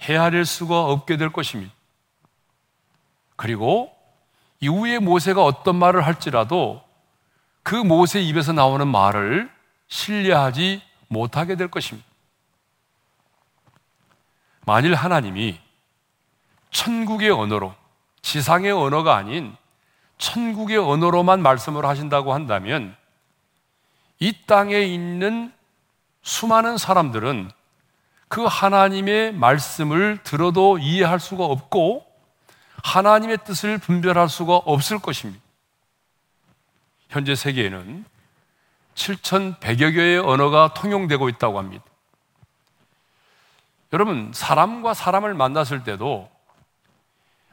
헤아릴 0.00 0.44
수가 0.44 0.84
없게 0.84 1.16
될 1.16 1.32
것입니다. 1.32 1.72
그리고 3.36 3.96
이후에 4.60 4.98
모세가 4.98 5.42
어떤 5.42 5.76
말을 5.76 6.04
할지라도 6.06 6.82
그 7.62 7.74
모세 7.74 8.20
입에서 8.20 8.52
나오는 8.52 8.86
말을 8.86 9.50
신뢰하지 9.86 10.82
못하게 11.08 11.56
될 11.56 11.68
것입니다. 11.68 12.07
만일 14.68 14.94
하나님이 14.94 15.58
천국의 16.72 17.30
언어로, 17.30 17.74
지상의 18.20 18.70
언어가 18.70 19.16
아닌 19.16 19.56
천국의 20.18 20.76
언어로만 20.76 21.40
말씀을 21.40 21.86
하신다고 21.86 22.34
한다면 22.34 22.94
이 24.18 24.34
땅에 24.44 24.80
있는 24.82 25.54
수많은 26.20 26.76
사람들은 26.76 27.50
그 28.28 28.44
하나님의 28.44 29.32
말씀을 29.32 30.18
들어도 30.22 30.76
이해할 30.76 31.18
수가 31.18 31.46
없고 31.46 32.04
하나님의 32.84 33.38
뜻을 33.46 33.78
분별할 33.78 34.28
수가 34.28 34.56
없을 34.56 34.98
것입니다. 34.98 35.42
현재 37.08 37.34
세계에는 37.34 38.04
7,100여 38.96 39.94
개의 39.94 40.18
언어가 40.18 40.74
통용되고 40.74 41.30
있다고 41.30 41.58
합니다. 41.58 41.84
여러분, 43.92 44.30
사람과 44.34 44.94
사람을 44.94 45.34
만났을 45.34 45.84
때도 45.84 46.30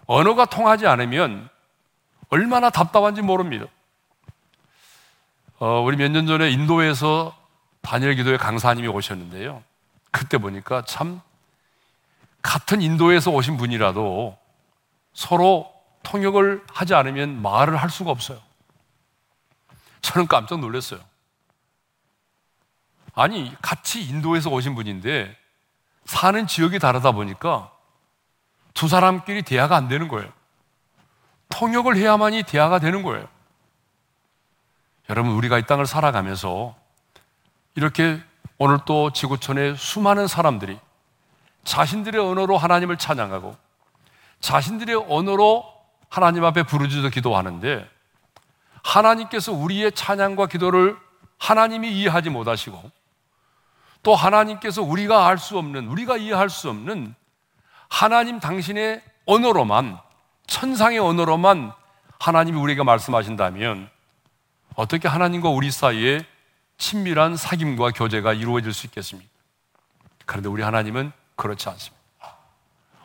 언어가 0.05 0.45
통하지 0.45 0.85
않으면 0.87 1.49
얼마나 2.29 2.69
답답한지 2.69 3.21
모릅니다. 3.21 3.65
어, 5.59 5.79
우리 5.81 5.95
몇 5.95 6.09
년 6.11 6.27
전에 6.27 6.49
인도에서 6.51 7.35
단일 7.81 8.15
기도회 8.15 8.37
강사님이 8.37 8.87
오셨는데요. 8.87 9.63
그때 10.11 10.37
보니까 10.37 10.83
참 10.83 11.21
같은 12.41 12.81
인도에서 12.81 13.31
오신 13.31 13.57
분이라도 13.57 14.37
서로 15.13 15.71
통역을 16.03 16.63
하지 16.71 16.93
않으면 16.93 17.41
말을 17.41 17.77
할 17.77 17.89
수가 17.89 18.11
없어요. 18.11 18.39
저는 20.01 20.27
깜짝 20.27 20.59
놀랐어요. 20.59 20.99
아니, 23.13 23.55
같이 23.61 24.03
인도에서 24.03 24.49
오신 24.49 24.75
분인데 24.75 25.35
사는 26.05 26.47
지역이 26.47 26.79
다르다 26.79 27.11
보니까 27.11 27.71
두 28.73 28.87
사람끼리 28.87 29.41
대화가 29.43 29.75
안 29.75 29.87
되는 29.87 30.07
거예요. 30.07 30.31
통역을 31.49 31.95
해야만이 31.95 32.43
대화가 32.43 32.79
되는 32.79 33.03
거예요. 33.03 33.27
여러분, 35.09 35.31
우리가 35.33 35.57
이 35.59 35.65
땅을 35.65 35.85
살아가면서 35.85 36.75
이렇게 37.75 38.21
오늘 38.57 38.79
또 38.85 39.11
지구촌의 39.11 39.75
수많은 39.77 40.27
사람들이 40.27 40.79
자신들의 41.63 42.21
언어로 42.21 42.57
하나님을 42.57 42.97
찬양하고 42.97 43.55
자신들의 44.39 45.05
언어로 45.09 45.65
하나님 46.09 46.45
앞에 46.45 46.63
부르짖어 46.63 47.09
기도하는데 47.09 47.89
하나님께서 48.83 49.51
우리의 49.51 49.91
찬양과 49.91 50.47
기도를 50.47 50.97
하나님이 51.37 51.91
이해하지 51.91 52.29
못하시고 52.29 52.91
또 54.05 54.13
하나님께서 54.13 54.83
우리가 54.83 55.27
알 55.27 55.39
수 55.39 55.57
없는, 55.57 55.87
우리가 55.87 56.17
이해할 56.17 56.47
수 56.47 56.69
없는 56.69 57.15
하나님 57.89 58.39
당신의 58.39 59.01
언어로만, 59.25 59.97
천상의 60.45 60.99
언어로만 60.99 61.73
하나님이 62.19 62.59
우리에게 62.59 62.83
말씀하신다면 62.83 63.89
어떻게 64.75 65.07
하나님과 65.07 65.49
우리 65.49 65.71
사이에 65.71 66.23
친밀한 66.77 67.33
사귐과 67.33 67.97
교제가 67.97 68.33
이루어질 68.33 68.73
수 68.73 68.85
있겠습니까? 68.85 69.27
그런데 70.25 70.49
우리 70.49 70.61
하나님은 70.61 71.11
그렇지 71.35 71.67
않습니다. 71.69 71.97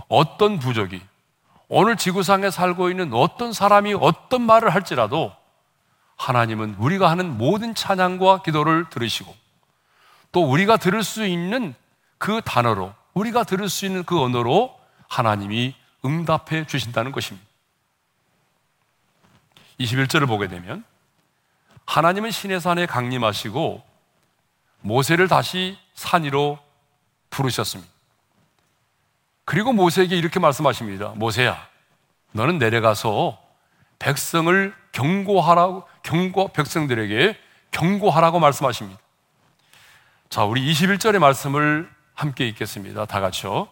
어떤 0.08 0.58
부족이, 0.58 1.00
오늘 1.68 1.96
지구상에 1.96 2.50
살고 2.50 2.90
있는 2.90 3.14
어떤 3.14 3.54
사람이 3.54 3.94
어떤 3.98 4.42
말을 4.42 4.74
할지라도 4.74 5.32
하나님은 6.16 6.74
우리가 6.78 7.10
하는 7.10 7.38
모든 7.38 7.74
찬양과 7.74 8.42
기도를 8.42 8.90
들으시고 8.90 9.39
또 10.32 10.44
우리가 10.44 10.76
들을 10.76 11.02
수 11.02 11.24
있는 11.24 11.74
그 12.18 12.40
단어로, 12.44 12.94
우리가 13.14 13.44
들을 13.44 13.68
수 13.68 13.86
있는 13.86 14.04
그 14.04 14.20
언어로 14.20 14.78
하나님이 15.08 15.74
응답해 16.04 16.66
주신다는 16.66 17.12
것입니다. 17.12 17.46
21절을 19.80 20.26
보게 20.28 20.46
되면 20.46 20.84
하나님은 21.86 22.30
신의 22.30 22.60
산에 22.60 22.86
강림하시고 22.86 23.82
모세를 24.82 25.28
다시 25.28 25.78
산 25.94 26.24
위로 26.24 26.58
부르셨습니다. 27.30 27.90
그리고 29.44 29.72
모세에게 29.72 30.16
이렇게 30.16 30.38
말씀하십니다. 30.38 31.08
모세야, 31.16 31.68
너는 32.32 32.58
내려가서 32.58 33.40
백성을 33.98 34.74
경고하라고, 34.92 35.86
경고, 36.02 36.48
백성들에게 36.48 37.36
경고하라고 37.72 38.38
말씀하십니다. 38.38 39.00
자, 40.30 40.44
우리 40.44 40.62
21절의 40.72 41.18
말씀을 41.18 41.90
함께 42.14 42.46
읽겠습니다. 42.46 43.04
다 43.06 43.18
같이요. 43.18 43.66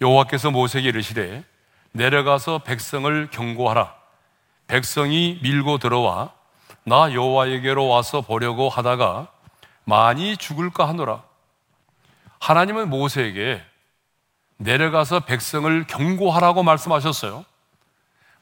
여호와께서 0.00 0.52
모세에게 0.52 0.88
이르시되 0.88 1.42
내려가서 1.90 2.60
백성을 2.60 3.28
경고하라. 3.32 3.92
백성이 4.68 5.40
밀고 5.42 5.78
들어와 5.78 6.32
나 6.84 7.12
여호와에게로 7.12 7.88
와서 7.88 8.20
보려고 8.20 8.68
하다가 8.68 9.32
많이 9.82 10.36
죽을까 10.36 10.86
하노라. 10.88 11.24
하나님은 12.38 12.88
모세에게 12.88 13.60
내려가서 14.58 15.18
백성을 15.18 15.86
경고하라고 15.88 16.62
말씀하셨어요. 16.62 17.44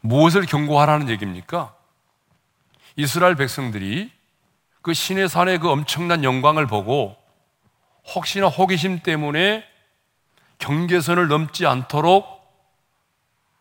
무엇을 0.02 0.44
경고하라는 0.44 1.08
얘기입니까? 1.08 1.74
이스라엘 2.96 3.36
백성들이 3.36 4.12
그 4.82 4.92
신의 4.92 5.30
산의 5.30 5.60
그 5.60 5.70
엄청난 5.70 6.24
영광을 6.24 6.66
보고 6.66 7.16
혹시나 8.14 8.46
호기심 8.48 9.00
때문에 9.00 9.64
경계선을 10.58 11.28
넘지 11.28 11.66
않도록 11.66 12.38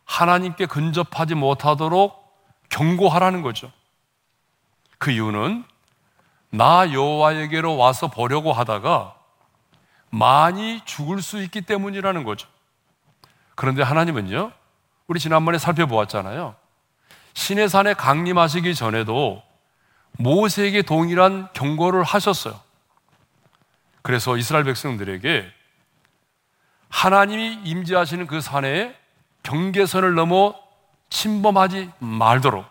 하나님께 0.06 0.66
근접하지 0.66 1.36
못하도록 1.36 2.26
경고하라는 2.70 3.42
거죠. 3.42 3.72
그 4.98 5.12
이유는 5.12 5.64
나 6.50 6.92
여호와에게로 6.92 7.78
와서 7.78 8.08
보려고 8.08 8.54
하다가 8.54 9.16
많이 10.10 10.82
죽을 10.86 11.22
수 11.22 11.42
있기 11.44 11.62
때문이라는 11.62 12.24
거죠. 12.24 12.48
그런데 13.56 13.84
하나님은요, 13.84 14.52
우리 15.08 15.20
지난번에 15.20 15.58
살펴보았잖아요. 15.58 16.56
신의 17.34 17.70
산에 17.70 17.94
강림하시기 17.94 18.74
전에도 18.76 19.44
모세에게 20.14 20.82
동일한 20.82 21.50
경고를 21.54 22.04
하셨어요. 22.04 22.67
그래서 24.08 24.38
이스라엘 24.38 24.64
백성들에게 24.64 25.52
하나님이 26.88 27.60
임재하시는 27.66 28.26
그 28.26 28.40
산에 28.40 28.96
경계선을 29.44 30.16
넘어 30.16 30.56
침범하지 31.10 31.92
말도록 32.00 32.66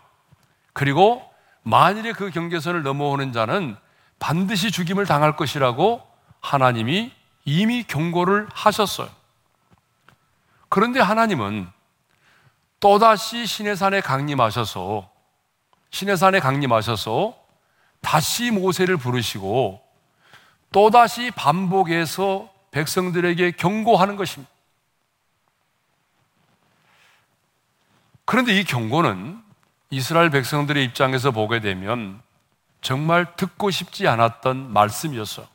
그리고 0.73 1.23
만일에 1.61 2.13
그 2.13 2.31
경계선을 2.31 2.81
넘어오는 2.81 3.33
자는 3.33 3.77
반드시 4.17 4.71
죽임을 4.71 5.05
당할 5.05 5.35
것이라고 5.35 6.01
하나님이 6.41 7.11
이미 7.45 7.83
경고를 7.83 8.47
하셨어요. 8.51 9.07
그런데 10.69 10.99
하나님은 10.99 11.67
또다시 12.79 13.45
신의 13.45 13.77
산에 13.77 14.01
강림하셔서 14.01 15.07
신의 15.91 16.17
산에 16.17 16.39
강림하셔서 16.39 17.37
다시 18.01 18.49
모세를 18.49 18.97
부르시고 18.97 19.86
또다시 20.71 21.31
반복해서 21.31 22.51
백성들에게 22.71 23.51
경고하는 23.51 24.15
것입니다. 24.15 24.51
그런데 28.25 28.59
이 28.59 28.63
경고는 28.63 29.41
이스라엘 29.89 30.29
백성들의 30.29 30.83
입장에서 30.83 31.31
보게 31.31 31.61
되면 31.61 32.21
정말 32.81 33.35
듣고 33.35 33.71
싶지 33.71 34.07
않았던 34.07 34.73
말씀이었어요. 34.73 35.47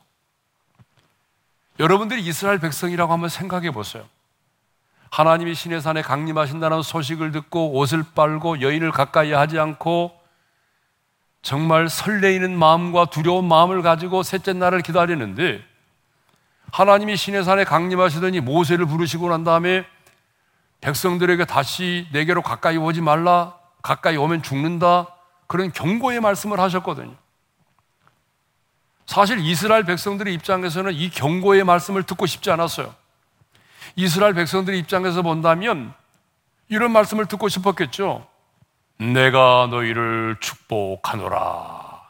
여러분들이 1.79 2.21
이스라엘 2.23 2.59
백성이라고 2.59 3.13
한번 3.13 3.29
생각해 3.29 3.71
보세요. 3.71 4.07
하나님이 5.11 5.53
신의 5.53 5.81
산에 5.81 6.01
강림하신다는 6.01 6.81
소식을 6.81 7.31
듣고 7.31 7.77
옷을 7.77 8.03
빨고 8.15 8.61
여인을 8.61 8.91
가까이 8.91 9.31
하지 9.31 9.59
않고 9.59 10.19
정말 11.43 11.89
설레이는 11.89 12.57
마음과 12.57 13.07
두려운 13.07 13.45
마음을 13.47 13.81
가지고 13.81 14.23
셋째 14.23 14.53
날을 14.53 14.81
기다리는데 14.81 15.61
하나님이 16.71 17.17
신의 17.17 17.43
산에 17.43 17.65
강림하시더니 17.65 18.39
모세를 18.39 18.85
부르시고 18.85 19.29
난 19.29 19.43
다음에 19.43 19.85
백성들에게 20.81 21.45
다시 21.45 22.07
내게로 22.13 22.41
가까이 22.41 22.77
오지 22.77 23.01
말라 23.01 23.55
가까이 23.81 24.15
오면 24.15 24.41
죽는다 24.41 25.07
그런 25.45 25.71
경고의 25.71 26.21
말씀을 26.21 26.59
하셨거든요. 26.61 27.13
사실 29.05 29.39
이스라엘 29.39 29.83
백성들의 29.83 30.33
입장에서는 30.33 30.93
이 30.93 31.09
경고의 31.09 31.65
말씀을 31.65 32.03
듣고 32.03 32.25
싶지 32.25 32.51
않았어요. 32.51 32.95
이스라엘 33.97 34.33
백성들의 34.33 34.79
입장에서 34.79 35.21
본다면 35.21 35.93
이런 36.69 36.91
말씀을 36.91 37.25
듣고 37.25 37.49
싶었겠죠. 37.49 38.25
내가 39.11 39.67
너희를 39.69 40.37
축복하노라. 40.39 42.03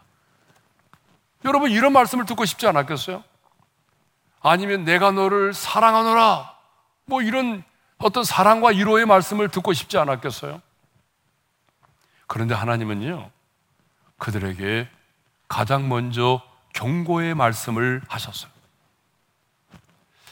여러분, 1.45 1.71
이런 1.71 1.91
말씀을 1.93 2.25
듣고 2.25 2.45
싶지 2.45 2.67
않았겠어요? 2.67 3.23
아니면 4.41 4.83
내가 4.83 5.11
너를 5.11 5.53
사랑하노라. 5.53 6.53
뭐 7.05 7.21
이런 7.21 7.63
어떤 7.97 8.23
사랑과 8.23 8.69
위로의 8.69 9.05
말씀을 9.05 9.49
듣고 9.49 9.73
싶지 9.73 9.97
않았겠어요? 9.97 10.61
그런데 12.27 12.53
하나님은요, 12.53 13.29
그들에게 14.17 14.87
가장 15.47 15.89
먼저 15.89 16.41
경고의 16.73 17.35
말씀을 17.35 18.01
하셨어요. 18.07 18.51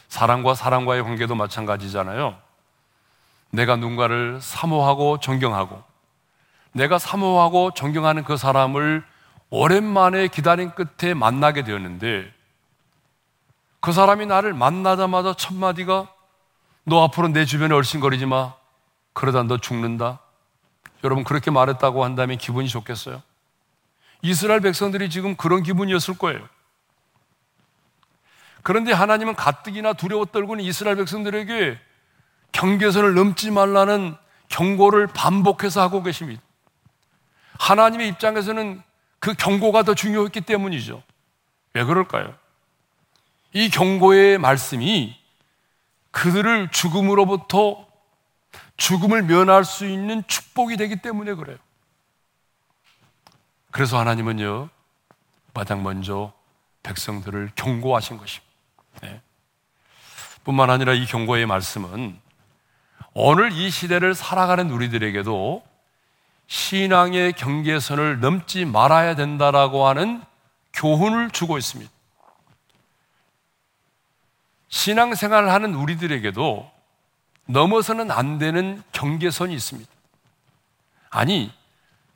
사랑과 0.08 0.54
사랑과의 0.54 1.02
관계도 1.02 1.34
마찬가지잖아요. 1.34 2.36
내가 3.50 3.76
누군가를 3.76 4.40
사모하고 4.40 5.20
존경하고 5.20 5.91
내가 6.72 6.98
사모하고 6.98 7.72
존경하는 7.72 8.24
그 8.24 8.36
사람을 8.36 9.04
오랜만에 9.50 10.28
기다린 10.28 10.72
끝에 10.72 11.14
만나게 11.14 11.62
되었는데 11.62 12.32
그 13.80 13.92
사람이 13.92 14.26
나를 14.26 14.54
만나자마자 14.54 15.34
첫 15.34 15.54
마디가 15.54 16.08
너 16.84 17.04
앞으로 17.04 17.28
내 17.28 17.44
주변에 17.44 17.74
얼씬거리지 17.74 18.26
마. 18.26 18.54
그러다 19.12 19.42
너 19.42 19.58
죽는다. 19.58 20.20
여러분 21.04 21.24
그렇게 21.24 21.50
말했다고 21.50 22.04
한다면 22.04 22.38
기분이 22.38 22.68
좋겠어요? 22.68 23.22
이스라엘 24.22 24.60
백성들이 24.60 25.10
지금 25.10 25.36
그런 25.36 25.62
기분이었을 25.62 26.16
거예요. 26.16 26.48
그런데 28.62 28.92
하나님은 28.92 29.34
가뜩이나 29.34 29.92
두려워 29.94 30.24
떨고는 30.24 30.64
이스라엘 30.64 30.96
백성들에게 30.96 31.78
경계선을 32.52 33.14
넘지 33.14 33.50
말라는 33.50 34.16
경고를 34.48 35.08
반복해서 35.08 35.80
하고 35.80 36.02
계십니다. 36.02 36.40
하나님의 37.58 38.08
입장에서는 38.08 38.82
그 39.18 39.34
경고가 39.34 39.82
더 39.82 39.94
중요했기 39.94 40.40
때문이죠. 40.42 41.02
왜 41.74 41.84
그럴까요? 41.84 42.34
이 43.52 43.68
경고의 43.68 44.38
말씀이 44.38 45.16
그들을 46.10 46.70
죽음으로부터 46.70 47.86
죽음을 48.76 49.22
면할 49.22 49.64
수 49.64 49.86
있는 49.86 50.22
축복이 50.26 50.76
되기 50.76 50.96
때문에 50.96 51.34
그래요. 51.34 51.56
그래서 53.70 53.98
하나님은요, 53.98 54.68
마당 55.54 55.82
먼저 55.82 56.32
백성들을 56.82 57.52
경고하신 57.54 58.18
것입니다. 58.18 58.52
네. 59.02 59.20
뿐만 60.44 60.70
아니라 60.70 60.92
이 60.92 61.06
경고의 61.06 61.46
말씀은 61.46 62.18
오늘 63.14 63.52
이 63.52 63.70
시대를 63.70 64.14
살아가는 64.14 64.70
우리들에게도 64.70 65.62
신앙의 66.46 67.32
경계선을 67.34 68.20
넘지 68.20 68.64
말아야 68.64 69.14
된다라고 69.14 69.86
하는 69.86 70.22
교훈을 70.72 71.30
주고 71.30 71.58
있습니다. 71.58 71.90
신앙생활을 74.68 75.50
하는 75.50 75.74
우리들에게도 75.74 76.70
넘어서는 77.46 78.10
안 78.10 78.38
되는 78.38 78.82
경계선이 78.92 79.54
있습니다. 79.54 79.90
아니, 81.10 81.52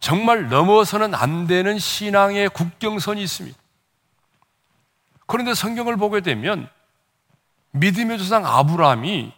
정말 0.00 0.48
넘어서는 0.48 1.14
안 1.14 1.46
되는 1.46 1.78
신앙의 1.78 2.48
국경선이 2.50 3.22
있습니다. 3.22 3.58
그런데 5.26 5.54
성경을 5.54 5.96
보게 5.96 6.20
되면 6.20 6.68
믿음의 7.72 8.18
조상 8.18 8.46
아브라함이 8.46 9.32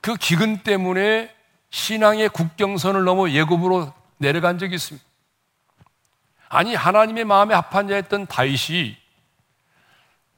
그 0.00 0.14
기근 0.14 0.62
때문에 0.62 1.33
신앙의 1.74 2.28
국경선을 2.28 3.02
넘어 3.02 3.28
예굽으로 3.28 3.92
내려간 4.18 4.60
적이 4.60 4.76
있습니다. 4.76 5.04
아니 6.48 6.72
하나님의 6.72 7.24
마음에 7.24 7.52
합한 7.52 7.88
자였던 7.88 8.26
다윗이 8.26 8.96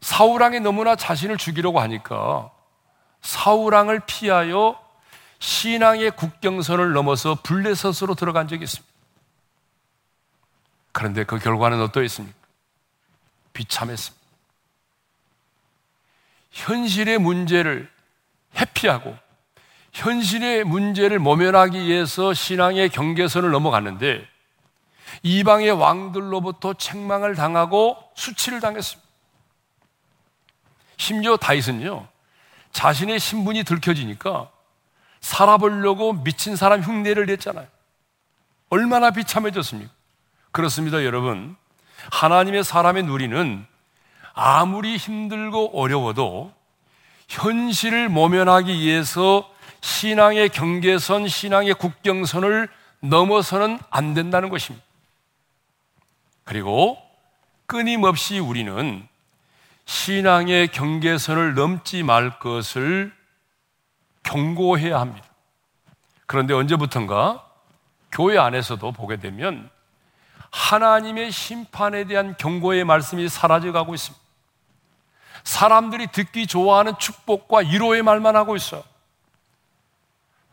사우랑이 0.00 0.60
너무나 0.60 0.96
자신을 0.96 1.36
죽이려고 1.36 1.78
하니까 1.80 2.50
사우랑을 3.20 4.00
피하여 4.06 4.82
신앙의 5.38 6.12
국경선을 6.12 6.94
넘어서 6.94 7.36
블레셋으로 7.42 8.14
들어간 8.14 8.48
적이 8.48 8.64
있습니다. 8.64 8.90
그런데 10.92 11.24
그 11.24 11.38
결과는 11.38 11.82
어떠했습니까? 11.82 12.38
비참했습니다. 13.52 14.26
현실의 16.52 17.18
문제를 17.18 17.92
회피하고 18.54 19.25
현실의 19.96 20.64
문제를 20.64 21.18
모면하기 21.18 21.86
위해서 21.86 22.34
신앙의 22.34 22.90
경계선을 22.90 23.50
넘어갔는데 23.50 24.28
이방의 25.22 25.70
왕들로부터 25.70 26.74
책망을 26.74 27.34
당하고 27.34 27.96
수치를 28.14 28.60
당했습니다. 28.60 29.08
심지어 30.98 31.38
다윗은요, 31.38 32.06
자신의 32.72 33.18
신분이 33.18 33.64
들켜지니까 33.64 34.50
살아보려고 35.20 36.12
미친 36.12 36.56
사람 36.56 36.82
흉내를 36.82 37.24
냈잖아요. 37.24 37.66
얼마나 38.68 39.10
비참해졌습니까? 39.10 39.90
그렇습니다, 40.50 41.04
여러분. 41.06 41.56
하나님의 42.12 42.64
사람의 42.64 43.04
누리는 43.04 43.66
아무리 44.34 44.98
힘들고 44.98 45.80
어려워도 45.80 46.52
현실을 47.28 48.10
모면하기 48.10 48.78
위해서 48.78 49.55
신앙의 49.86 50.48
경계선, 50.48 51.28
신앙의 51.28 51.74
국경선을 51.74 52.68
넘어서는 52.98 53.78
안 53.88 54.14
된다는 54.14 54.48
것입니다. 54.48 54.84
그리고 56.42 56.98
끊임없이 57.66 58.40
우리는 58.40 59.06
신앙의 59.84 60.68
경계선을 60.68 61.54
넘지 61.54 62.02
말 62.02 62.40
것을 62.40 63.14
경고해야 64.24 64.98
합니다. 64.98 65.24
그런데 66.26 66.52
언제부턴가 66.52 67.46
교회 68.10 68.38
안에서도 68.38 68.90
보게 68.90 69.18
되면 69.18 69.70
하나님의 70.50 71.30
심판에 71.30 72.04
대한 72.06 72.36
경고의 72.36 72.82
말씀이 72.82 73.28
사라져 73.28 73.70
가고 73.70 73.94
있습니다. 73.94 74.24
사람들이 75.44 76.08
듣기 76.08 76.48
좋아하는 76.48 76.98
축복과 76.98 77.58
위로의 77.58 78.02
말만 78.02 78.34
하고 78.34 78.56
있어요. 78.56 78.82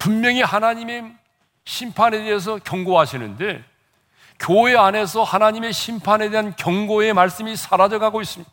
분명히 0.03 0.41
하나님의 0.41 1.15
심판에 1.63 2.17
대해서 2.25 2.57
경고하시는데 2.57 3.63
교회 4.37 4.75
안에서 4.75 5.23
하나님의 5.23 5.71
심판에 5.71 6.29
대한 6.29 6.53
경고의 6.57 7.13
말씀이 7.13 7.55
사라져 7.55 7.99
가고 7.99 8.21
있습니다. 8.21 8.51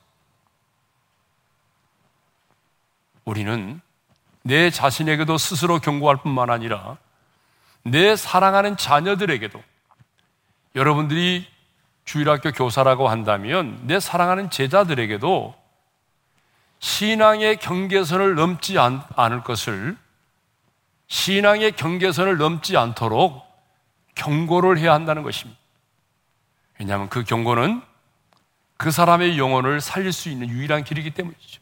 우리는 3.24 3.80
내 4.42 4.70
자신에게도 4.70 5.38
스스로 5.38 5.80
경고할 5.80 6.18
뿐만 6.18 6.50
아니라 6.50 6.98
내 7.82 8.14
사랑하는 8.14 8.76
자녀들에게도 8.76 9.60
여러분들이 10.76 11.48
주일학교 12.04 12.52
교사라고 12.52 13.08
한다면 13.08 13.80
내 13.88 13.98
사랑하는 13.98 14.50
제자들에게도 14.50 15.56
신앙의 16.78 17.56
경계선을 17.56 18.36
넘지 18.36 18.78
않, 18.78 19.02
않을 19.16 19.42
것을 19.42 19.96
신앙의 21.10 21.72
경계선을 21.72 22.38
넘지 22.38 22.76
않도록 22.76 23.44
경고를 24.14 24.78
해야 24.78 24.94
한다는 24.94 25.22
것입니다. 25.22 25.60
왜냐하면 26.78 27.08
그 27.08 27.24
경고는 27.24 27.82
그 28.76 28.90
사람의 28.90 29.36
영혼을 29.36 29.80
살릴 29.80 30.12
수 30.12 30.30
있는 30.30 30.48
유일한 30.48 30.84
길이기 30.84 31.10
때문이죠. 31.10 31.60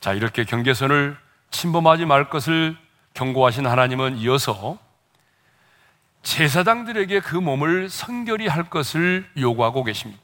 자, 0.00 0.12
이렇게 0.12 0.44
경계선을 0.44 1.16
침범하지 1.52 2.04
말 2.04 2.28
것을 2.28 2.76
경고하신 3.14 3.66
하나님은 3.66 4.18
이어서 4.18 4.76
제사장들에게 6.24 7.20
그 7.20 7.36
몸을 7.36 7.90
성결히 7.90 8.48
할 8.48 8.68
것을 8.68 9.30
요구하고 9.36 9.84
계십니다. 9.84 10.20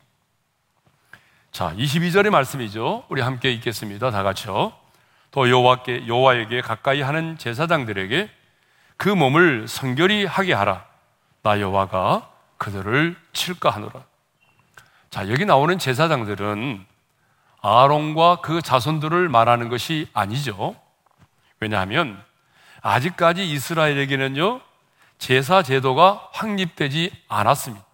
자, 1.52 1.72
22절의 1.76 2.30
말씀이죠. 2.30 3.04
우리 3.08 3.20
함께 3.20 3.52
읽겠습니다. 3.52 4.10
다 4.10 4.22
같이요. 4.24 4.87
또 5.30 5.48
여호와께 5.50 6.06
여호와에게 6.06 6.60
가까이 6.60 7.02
하는 7.02 7.36
제사장들에게 7.38 8.30
그 8.96 9.08
몸을 9.08 9.68
성결히 9.68 10.24
하게 10.24 10.54
하라. 10.54 10.84
나 11.42 11.60
여호와가 11.60 12.30
그들을 12.56 13.16
칠까 13.32 13.70
하노라. 13.70 14.04
자, 15.10 15.30
여기 15.30 15.44
나오는 15.44 15.78
제사장들은 15.78 16.84
아론과 17.60 18.36
그 18.42 18.62
자손들을 18.62 19.28
말하는 19.28 19.68
것이 19.68 20.08
아니죠. 20.12 20.76
왜냐하면 21.60 22.22
아직까지 22.82 23.48
이스라엘에게는요, 23.50 24.60
제사 25.18 25.62
제도가 25.62 26.28
확립되지 26.32 27.10
않았습니다. 27.28 27.84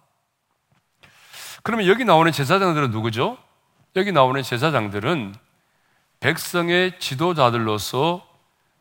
그러면 1.63 1.87
여기 1.87 2.05
나오는 2.05 2.31
제사장들은 2.31 2.91
누구죠? 2.91 3.37
여기 3.95 4.11
나오는 4.11 4.41
제사장들은 4.43 5.33
백성의 6.25 6.99
지도자들로서 6.99 8.27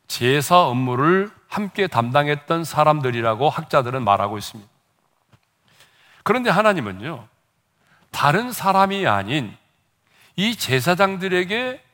제사 0.08 0.60
업무를 0.60 1.30
함께 1.46 1.86
담당했던 1.86 2.64
사람들이라고 2.64 3.50
학자들은 3.50 4.02
말하고 4.02 4.38
있습니다. 4.38 4.70
그런데 6.22 6.48
하나님은요, 6.48 7.28
다른 8.10 8.50
사람이 8.50 9.06
아닌 9.06 9.54
이 10.36 10.56
제사장들에게 10.56 11.84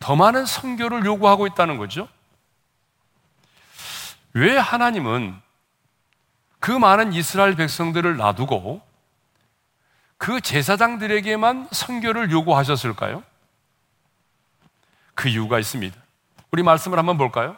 더 0.00 0.16
많은 0.16 0.44
성교를 0.44 1.04
요구하고 1.04 1.46
있다는 1.46 1.78
거죠. 1.78 2.08
왜 4.32 4.56
하나님은 4.56 5.40
그 6.58 6.72
많은 6.72 7.12
이스라엘 7.12 7.54
백성들을 7.54 8.16
놔두고 8.16 8.82
그 10.16 10.40
제사장들에게만 10.40 11.68
성교를 11.70 12.32
요구하셨을까요? 12.32 13.22
그 15.18 15.28
이유가 15.28 15.58
있습니다. 15.58 16.00
우리 16.52 16.62
말씀을 16.62 16.96
한번 16.96 17.18
볼까요? 17.18 17.56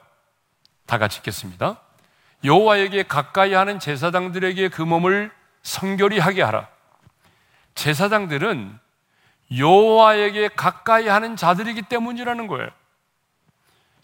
다 0.87 0.97
같이 0.97 1.19
읽겠습니다. 1.19 1.79
여호와에게 2.43 3.03
가까이 3.03 3.53
하는 3.53 3.79
제사장들에게 3.79 4.71
그 4.71 4.81
몸을 4.81 5.31
성결히 5.63 6.19
하게 6.21 6.41
하라. 6.41 6.69
제사장들은 7.75 8.79
여호와에게 9.59 10.49
가까이 10.57 11.07
하는 11.07 11.37
자들이기 11.37 11.83
때문이라는 11.83 12.47
거예요. 12.47 12.71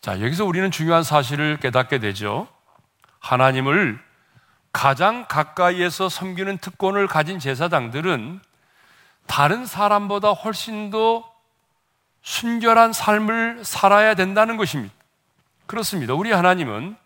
자, 0.02 0.20
여기서 0.20 0.44
우리는 0.44 0.70
중요한 0.70 1.02
사실을 1.02 1.56
깨닫게 1.56 1.98
되죠. 1.98 2.46
하나님을 3.20 3.98
가장 4.70 5.24
가까이에서 5.28 6.10
섬기는 6.10 6.58
특권을 6.58 7.06
가진 7.06 7.38
제사장들은 7.38 8.38
다른 9.26 9.64
사람보다 9.64 10.32
훨씬 10.32 10.90
더 10.90 11.35
순결한 12.26 12.92
삶을 12.92 13.64
살아야 13.64 14.14
된다는 14.14 14.56
것입니다. 14.56 14.92
그렇습니다. 15.66 16.12
우리 16.12 16.32
하나님은 16.32 16.96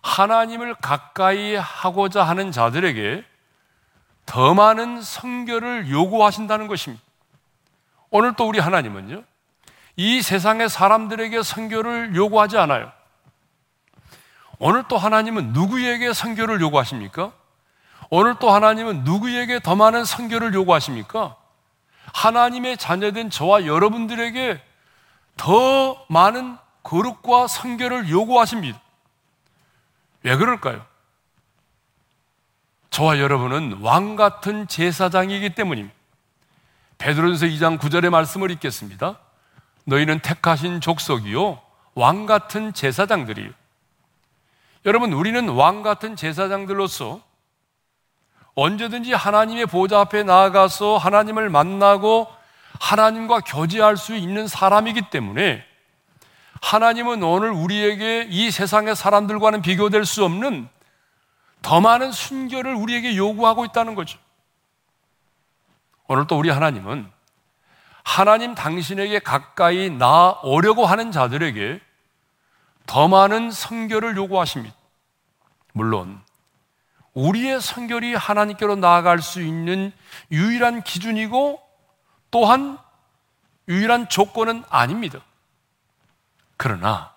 하나님을 0.00 0.74
가까이 0.76 1.54
하고자 1.54 2.24
하는 2.24 2.50
자들에게 2.50 3.24
더 4.24 4.54
많은 4.54 5.02
성결을 5.02 5.90
요구하신다는 5.90 6.66
것입니다. 6.66 7.04
오늘 8.08 8.32
또 8.36 8.48
우리 8.48 8.58
하나님은요, 8.58 9.22
이 9.96 10.22
세상의 10.22 10.70
사람들에게 10.70 11.42
성결을 11.42 12.16
요구하지 12.16 12.56
않아요. 12.56 12.90
오늘 14.58 14.84
또 14.88 14.96
하나님은 14.96 15.52
누구에게 15.52 16.14
성결을 16.14 16.62
요구하십니까? 16.62 17.32
오늘 18.08 18.36
또 18.38 18.50
하나님은 18.50 19.04
누구에게 19.04 19.60
더 19.60 19.76
많은 19.76 20.06
성결을 20.06 20.54
요구하십니까? 20.54 21.36
하나님의 22.12 22.76
자녀된 22.76 23.30
저와 23.30 23.66
여러분들에게 23.66 24.62
더 25.36 26.04
많은 26.08 26.56
거룩과 26.82 27.46
성결을 27.46 28.08
요구하십니다. 28.08 28.80
왜 30.22 30.36
그럴까요? 30.36 30.84
저와 32.90 33.18
여러분은 33.18 33.80
왕 33.80 34.16
같은 34.16 34.66
제사장이기 34.66 35.54
때문입니다. 35.54 35.94
베드로전서 36.98 37.46
2장 37.46 37.78
9절의 37.78 38.10
말씀을 38.10 38.50
읽겠습니다. 38.52 39.18
너희는 39.84 40.20
택하신 40.20 40.80
족속이요 40.80 41.60
왕 41.94 42.26
같은 42.26 42.72
제사장들이요. 42.72 43.50
여러분 44.86 45.12
우리는 45.12 45.48
왕 45.48 45.82
같은 45.82 46.16
제사장들로서 46.16 47.20
언제든지 48.60 49.12
하나님의 49.12 49.66
보좌 49.66 50.00
앞에 50.00 50.24
나아가서 50.24 50.96
하나님을 50.96 51.48
만나고 51.48 52.26
하나님과 52.80 53.42
교제할 53.42 53.96
수 53.96 54.16
있는 54.16 54.48
사람이기 54.48 55.10
때문에 55.10 55.64
하나님은 56.60 57.22
오늘 57.22 57.50
우리에게 57.50 58.26
이 58.28 58.50
세상의 58.50 58.96
사람들과는 58.96 59.62
비교될 59.62 60.04
수 60.04 60.24
없는 60.24 60.68
더 61.62 61.80
많은 61.80 62.10
순결을 62.10 62.74
우리에게 62.74 63.16
요구하고 63.16 63.64
있다는 63.64 63.94
거죠. 63.94 64.18
오늘 66.08 66.26
또 66.26 66.36
우리 66.36 66.50
하나님은 66.50 67.08
하나님 68.02 68.56
당신에게 68.56 69.20
가까이 69.20 69.88
나오려고 69.88 70.84
하는 70.84 71.12
자들에게 71.12 71.80
더 72.86 73.06
많은 73.06 73.52
성결을 73.52 74.16
요구하십니다. 74.16 74.74
물론 75.72 76.20
우리의 77.18 77.60
성결이 77.60 78.14
하나님께로 78.14 78.76
나아갈 78.76 79.20
수 79.20 79.42
있는 79.42 79.90
유일한 80.30 80.82
기준이고 80.84 81.60
또한 82.30 82.78
유일한 83.66 84.08
조건은 84.08 84.62
아닙니다. 84.68 85.18
그러나 86.56 87.12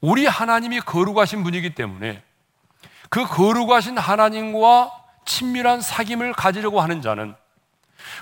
우리 0.00 0.24
하나님이 0.24 0.80
거룩하신 0.80 1.42
분이기 1.42 1.74
때문에 1.74 2.22
그 3.10 3.26
거룩하신 3.26 3.98
하나님과 3.98 4.92
친밀한 5.24 5.80
사귐을 5.80 6.32
가지려고 6.36 6.80
하는 6.80 7.02
자는 7.02 7.34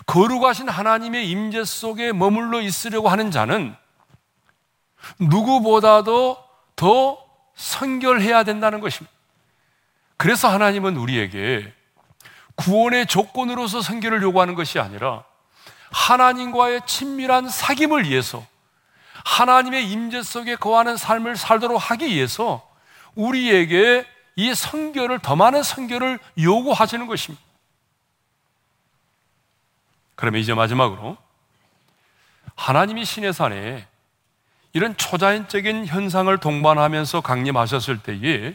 거룩하신 0.07 0.71
하나님의 0.71 1.29
임재 1.29 1.65
속에 1.65 2.13
머물러 2.13 2.63
있으려고 2.63 3.11
하는 3.11 3.31
자는 3.31 3.77
누구보다도 5.19 6.43
더 6.75 7.19
성결해야 7.55 8.45
된다는 8.45 8.81
것입니다. 8.81 9.16
그래서 10.17 10.49
하나님은 10.49 10.97
우리에게 10.97 11.73
구원의 12.57 13.07
조건으로서 13.07 13.83
성결을 13.83 14.23
요구하는 14.23 14.55
것이 14.55 14.79
아니라 14.79 15.25
하나님과의 15.91 16.83
친밀한 16.87 17.47
사귐을 17.47 18.05
위해서 18.09 18.45
하나님의 19.25 19.91
임재 19.91 20.23
속에 20.23 20.57
거하는 20.57 20.97
삶을 20.97 21.37
살도록 21.37 21.91
하기 21.91 22.07
위해서 22.07 22.67
우리에게 23.15 24.07
이 24.37 24.55
성결을 24.55 25.19
더 25.21 25.37
많은 25.37 25.63
성결을 25.63 26.19
요구하시는 26.39 27.07
것입니다. 27.07 27.45
그러면 30.15 30.41
이제 30.41 30.55
마지막으로 30.55 31.17
하나님이 32.55 33.05
신의 33.05 33.33
산에 33.33 33.87
이런 34.73 34.97
초자연적인 34.97 35.87
현상을 35.87 36.37
동반하면서 36.39 37.23
강림하셨을 37.23 38.03
때에 38.03 38.55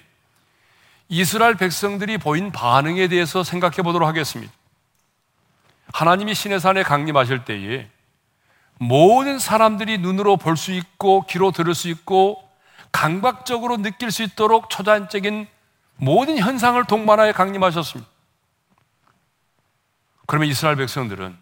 이스라엘 1.13 1.55
백성들이 1.55 2.17
보인 2.19 2.53
반응에 2.53 3.09
대해서 3.09 3.43
생각해 3.43 3.81
보도록 3.83 4.07
하겠습니다. 4.07 4.51
하나님이 5.91 6.33
시내산에 6.33 6.83
강림하실 6.83 7.43
때에 7.43 7.89
모든 8.79 9.37
사람들이 9.37 9.97
눈으로 9.97 10.37
볼 10.37 10.55
수 10.55 10.71
있고 10.71 11.25
귀로 11.27 11.51
들을 11.51 11.75
수 11.75 11.89
있고 11.89 12.41
감각적으로 12.93 13.75
느낄 13.77 14.09
수 14.09 14.23
있도록 14.23 14.69
초자연적인 14.69 15.47
모든 15.97 16.37
현상을 16.37 16.81
동반하여 16.85 17.33
강림하셨습니다. 17.33 18.09
그러면 20.27 20.47
이스라엘 20.47 20.77
백성들은 20.77 21.37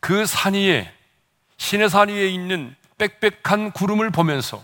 그 0.00 0.26
산 0.26 0.52
위에 0.52 0.92
신의 1.56 1.88
산 1.88 2.10
위에 2.10 2.28
있는 2.28 2.76
빽빽한 2.98 3.72
구름을 3.72 4.10
보면서 4.10 4.62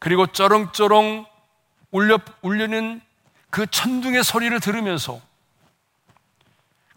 그리고 0.00 0.26
쩌렁쩌렁 0.26 1.30
울려, 1.92 2.18
울리는 2.40 3.00
그 3.50 3.66
천둥의 3.66 4.24
소리를 4.24 4.58
들으면서 4.60 5.20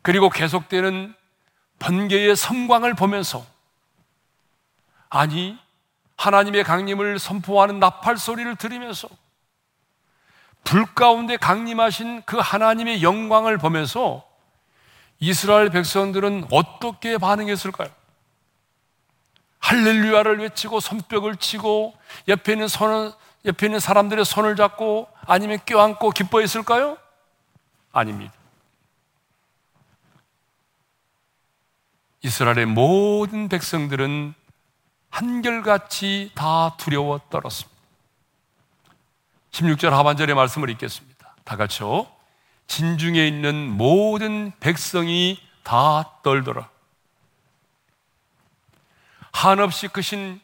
그리고 0.01 0.29
계속되는 0.29 1.13
번개의 1.79 2.35
성광을 2.35 2.93
보면서 2.95 3.45
아니 5.09 5.57
하나님의 6.17 6.63
강림을 6.63 7.19
선포하는 7.19 7.79
나팔 7.79 8.17
소리를 8.17 8.55
들으면서 8.55 9.07
불 10.63 10.85
가운데 10.85 11.37
강림하신 11.37 12.23
그 12.25 12.37
하나님의 12.37 13.03
영광을 13.03 13.57
보면서 13.57 14.25
이스라엘 15.19 15.69
백성들은 15.69 16.47
어떻게 16.51 17.17
반응했을까요? 17.17 17.89
할렐루야를 19.59 20.39
외치고 20.39 20.79
손뼉을 20.79 21.37
치고 21.37 21.95
옆에 22.27 22.53
있는 22.53 22.67
손을 22.67 23.11
옆에 23.45 23.67
있는 23.67 23.79
사람들의 23.79 24.25
손을 24.25 24.55
잡고 24.55 25.07
아니면 25.25 25.59
껴안고 25.65 26.11
기뻐했을까요? 26.11 26.97
아닙니다. 27.91 28.33
이스라엘의 32.23 32.65
모든 32.65 33.49
백성들은 33.49 34.33
한결같이 35.11 36.31
다 36.33 36.75
두려워 36.77 37.19
떨었습니다. 37.29 37.75
16절 39.51 39.91
하반절의 39.91 40.35
말씀을 40.35 40.69
읽겠습니다. 40.71 41.35
다 41.43 41.55
같이요. 41.55 42.07
진중에 42.67 43.25
있는 43.27 43.69
모든 43.69 44.51
백성이 44.59 45.39
다 45.63 46.19
떨더라. 46.23 46.69
한없이 49.31 49.87
크신 49.87 50.41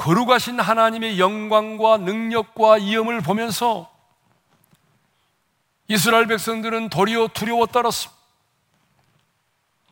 거룩하신 0.00 0.58
하나님의 0.58 1.20
영광과 1.20 1.98
능력과 1.98 2.78
이음을 2.78 3.20
보면서 3.20 3.92
이스라엘 5.88 6.26
백성들은 6.26 6.88
도리어 6.88 7.28
두려워 7.34 7.66
떨었습니다. 7.66 8.18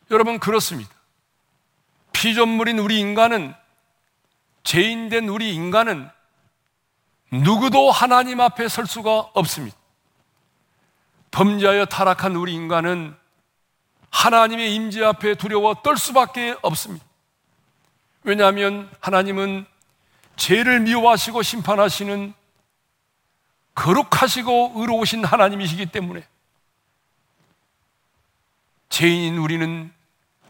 여러분 0.09 0.39
그렇습니다. 0.39 0.89
피조물인 2.11 2.79
우리 2.79 2.99
인간은 2.99 3.53
죄인된 4.63 5.29
우리 5.29 5.53
인간은 5.53 6.09
누구도 7.31 7.91
하나님 7.91 8.41
앞에 8.41 8.67
설 8.67 8.87
수가 8.87 9.29
없습니다. 9.35 9.77
범죄하여 11.29 11.85
타락한 11.85 12.35
우리 12.35 12.55
인간은 12.55 13.15
하나님의 14.09 14.73
임재 14.73 15.03
앞에 15.03 15.35
두려워 15.35 15.75
떨 15.83 15.97
수밖에 15.97 16.55
없습니다. 16.63 17.05
왜냐하면 18.23 18.89
하나님은 19.01 19.67
죄를 20.39 20.79
미워하시고 20.79 21.43
심판하시는 21.43 22.33
거룩하시고 23.75 24.73
의로우신 24.75 25.25
하나님이시기 25.25 25.87
때문에 25.87 26.25
죄인인 28.87 29.37
우리는 29.37 29.93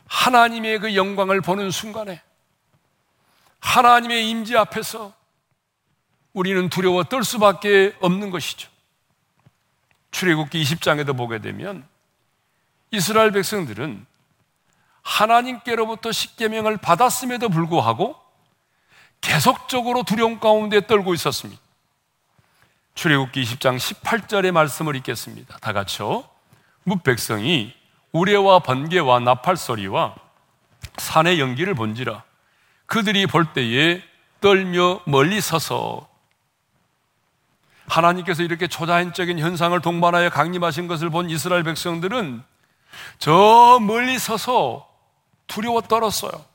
하나님의 0.08 0.80
그 0.80 0.95
영광을 0.95 1.41
보는 1.41 1.71
순간에 1.71 2.21
하나님의 3.60 4.30
임재 4.30 4.56
앞에서 4.58 5.13
우리는 6.34 6.69
두려워 6.69 7.04
떨 7.04 7.23
수밖에 7.23 7.95
없는 7.99 8.30
것이죠. 8.30 8.69
출애굽기 10.12 10.63
20장에도 10.63 11.17
보게 11.17 11.39
되면 11.39 11.86
이스라엘 12.91 13.32
백성들은 13.32 14.06
하나님께로부터 15.02 16.12
십계명을 16.12 16.78
받았음에도 16.78 17.49
불구하고 17.49 18.18
계속적으로 19.21 20.03
두려움 20.03 20.39
가운데 20.39 20.86
떨고 20.86 21.13
있었습니다. 21.13 21.62
출애굽기 22.95 23.43
20장 23.43 23.77
18절의 23.77 24.51
말씀을 24.51 24.95
읽겠습니다. 24.97 25.58
다 25.60 25.73
같이요. 25.73 26.23
뭇 26.84 27.03
백성이 27.03 27.73
우레와 28.12 28.60
번개와 28.60 29.19
나팔 29.19 29.55
소리와 29.55 30.15
산의 30.97 31.39
연기를 31.39 31.75
본지라 31.75 32.23
그들이 32.86 33.27
볼 33.27 33.53
때에 33.53 34.01
떨며 34.41 35.01
멀리 35.05 35.41
서서 35.41 36.08
하나님께서 37.88 38.43
이렇게 38.43 38.67
초자연적인 38.67 39.39
현상을 39.39 39.79
동반하여 39.82 40.29
강림하신 40.29 40.88
것을 40.88 41.10
본 41.10 41.29
이스라엘 41.29 41.63
백성들은 41.63 42.43
저 43.17 43.79
멀리 43.82 44.17
서서 44.17 44.88
두려워 45.47 45.82
떨었어요. 45.82 46.48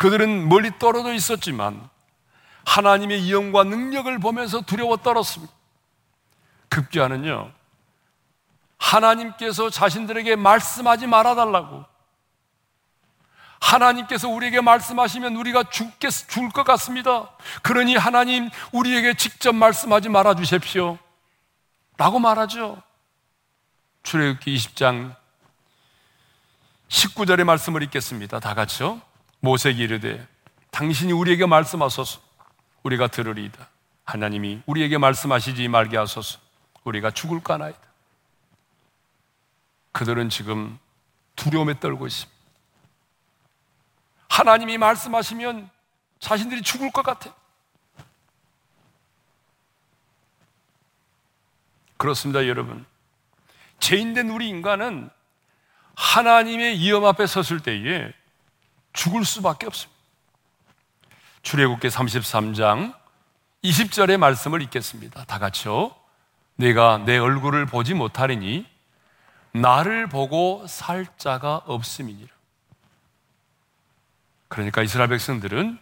그들은 0.00 0.48
멀리 0.48 0.70
떨어져 0.78 1.12
있었지만 1.12 1.90
하나님의 2.64 3.20
이영과 3.20 3.64
능력을 3.64 4.18
보면서 4.18 4.62
두려워 4.62 4.96
떨었습니다. 4.96 5.52
급기야는요, 6.70 7.52
하나님께서 8.78 9.68
자신들에게 9.68 10.36
말씀하지 10.36 11.06
말아달라고 11.06 11.84
하나님께서 13.60 14.30
우리에게 14.30 14.62
말씀하시면 14.62 15.36
우리가 15.36 15.64
죽겠, 15.64 16.10
죽을 16.28 16.48
것 16.48 16.64
같습니다. 16.64 17.28
그러니 17.60 17.94
하나님 17.94 18.48
우리에게 18.72 19.12
직접 19.12 19.54
말씀하지 19.54 20.08
말아 20.08 20.34
주십시오. 20.34 20.98
라고 21.98 22.18
말하죠. 22.18 22.82
출애굽기 24.02 24.56
20장 24.56 25.14
19절의 26.88 27.44
말씀을 27.44 27.82
읽겠습니다. 27.82 28.40
다 28.40 28.54
같이요. 28.54 29.02
모세기 29.40 29.82
이르되 29.82 30.26
당신이 30.70 31.12
우리에게 31.12 31.46
말씀하소서 31.46 32.20
우리가 32.82 33.08
들으리이다. 33.08 33.68
하나님이 34.04 34.62
우리에게 34.66 34.98
말씀하시지 34.98 35.68
말게 35.68 35.96
하소서 35.96 36.38
우리가 36.84 37.10
죽을까 37.10 37.58
나이다. 37.58 37.78
그들은 39.92 40.28
지금 40.28 40.78
두려움에 41.36 41.78
떨고 41.80 42.06
있습니다. 42.06 42.40
하나님이 44.28 44.78
말씀하시면 44.78 45.68
자신들이 46.20 46.62
죽을 46.62 46.90
것 46.92 47.02
같아. 47.02 47.34
그렇습니다, 51.96 52.46
여러분. 52.46 52.86
죄인된 53.80 54.30
우리 54.30 54.48
인간은 54.48 55.10
하나님의 55.96 56.78
위험 56.78 57.04
앞에 57.04 57.26
섰을 57.26 57.60
때에 57.60 58.12
죽을 58.92 59.24
수밖에 59.24 59.66
없습니다. 59.66 59.98
출애굽기 61.42 61.88
33장 61.88 62.94
20절의 63.64 64.16
말씀을 64.16 64.62
읽겠습니다. 64.62 65.24
다 65.24 65.38
같이요. 65.38 65.94
내가 66.56 66.98
내 66.98 67.18
얼굴을 67.18 67.66
보지 67.66 67.94
못하리니 67.94 68.66
나를 69.52 70.08
보고 70.08 70.64
살 70.66 71.06
자가 71.16 71.62
없음이니라. 71.66 72.28
그러니까 74.48 74.82
이스라엘 74.82 75.08
백성들은 75.08 75.78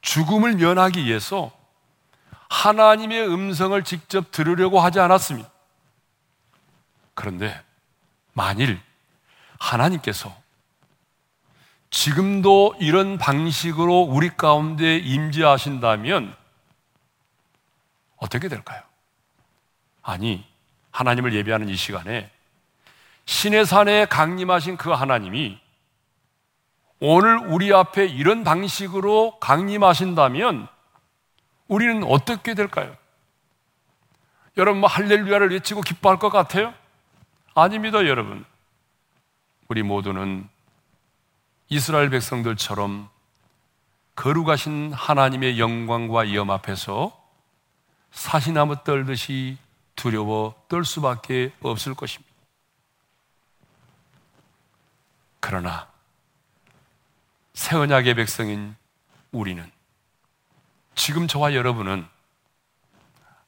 죽음을 0.00 0.54
면하기 0.54 1.04
위해서 1.04 1.50
하나님의 2.48 3.28
음성을 3.28 3.82
직접 3.84 4.30
들으려고 4.30 4.80
하지 4.80 5.00
않았습니다. 5.00 5.50
그런데 7.14 7.60
만일 8.32 8.80
하나님께서 9.58 10.34
지금도 11.90 12.76
이런 12.80 13.18
방식으로 13.18 14.00
우리 14.02 14.28
가운데 14.30 14.96
임재하신다면 14.96 16.34
어떻게 18.16 18.48
될까요? 18.48 18.82
아니, 20.02 20.44
하나님을 20.90 21.34
예배하는 21.34 21.68
이 21.68 21.76
시간에 21.76 22.30
신의 23.24 23.66
산에 23.66 24.06
강림하신 24.06 24.76
그 24.76 24.90
하나님이 24.90 25.58
오늘 27.00 27.38
우리 27.38 27.72
앞에 27.72 28.06
이런 28.06 28.42
방식으로 28.42 29.38
강림하신다면 29.38 30.66
우리는 31.68 32.02
어떻게 32.04 32.54
될까요? 32.54 32.96
여러분 34.56 34.80
뭐 34.80 34.88
할렐루야를 34.88 35.50
외치고 35.50 35.82
기뻐할 35.82 36.18
것 36.18 36.30
같아요? 36.30 36.74
아닙니다, 37.54 37.98
여러분. 38.06 38.44
우리 39.68 39.82
모두는 39.82 40.48
이스라엘 41.68 42.08
백성들처럼 42.08 43.10
거룩하신 44.14 44.92
하나님의 44.92 45.60
영광과 45.60 46.20
위엄 46.20 46.50
앞에서 46.50 47.16
사시나무 48.10 48.82
떨듯이 48.84 49.58
두려워 49.94 50.54
떨 50.68 50.84
수밖에 50.84 51.52
없을 51.60 51.94
것입니다. 51.94 52.28
그러나 55.40 55.88
새 57.52 57.76
언약의 57.76 58.14
백성인 58.14 58.74
우리는 59.30 59.70
지금 60.94 61.28
저와 61.28 61.54
여러분은 61.54 62.06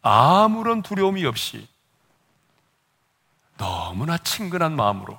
아무런 0.02 0.82
두려움이 0.82 1.24
없이 1.24 1.68
너무나 3.56 4.18
친근한 4.18 4.76
마음으로 4.76 5.18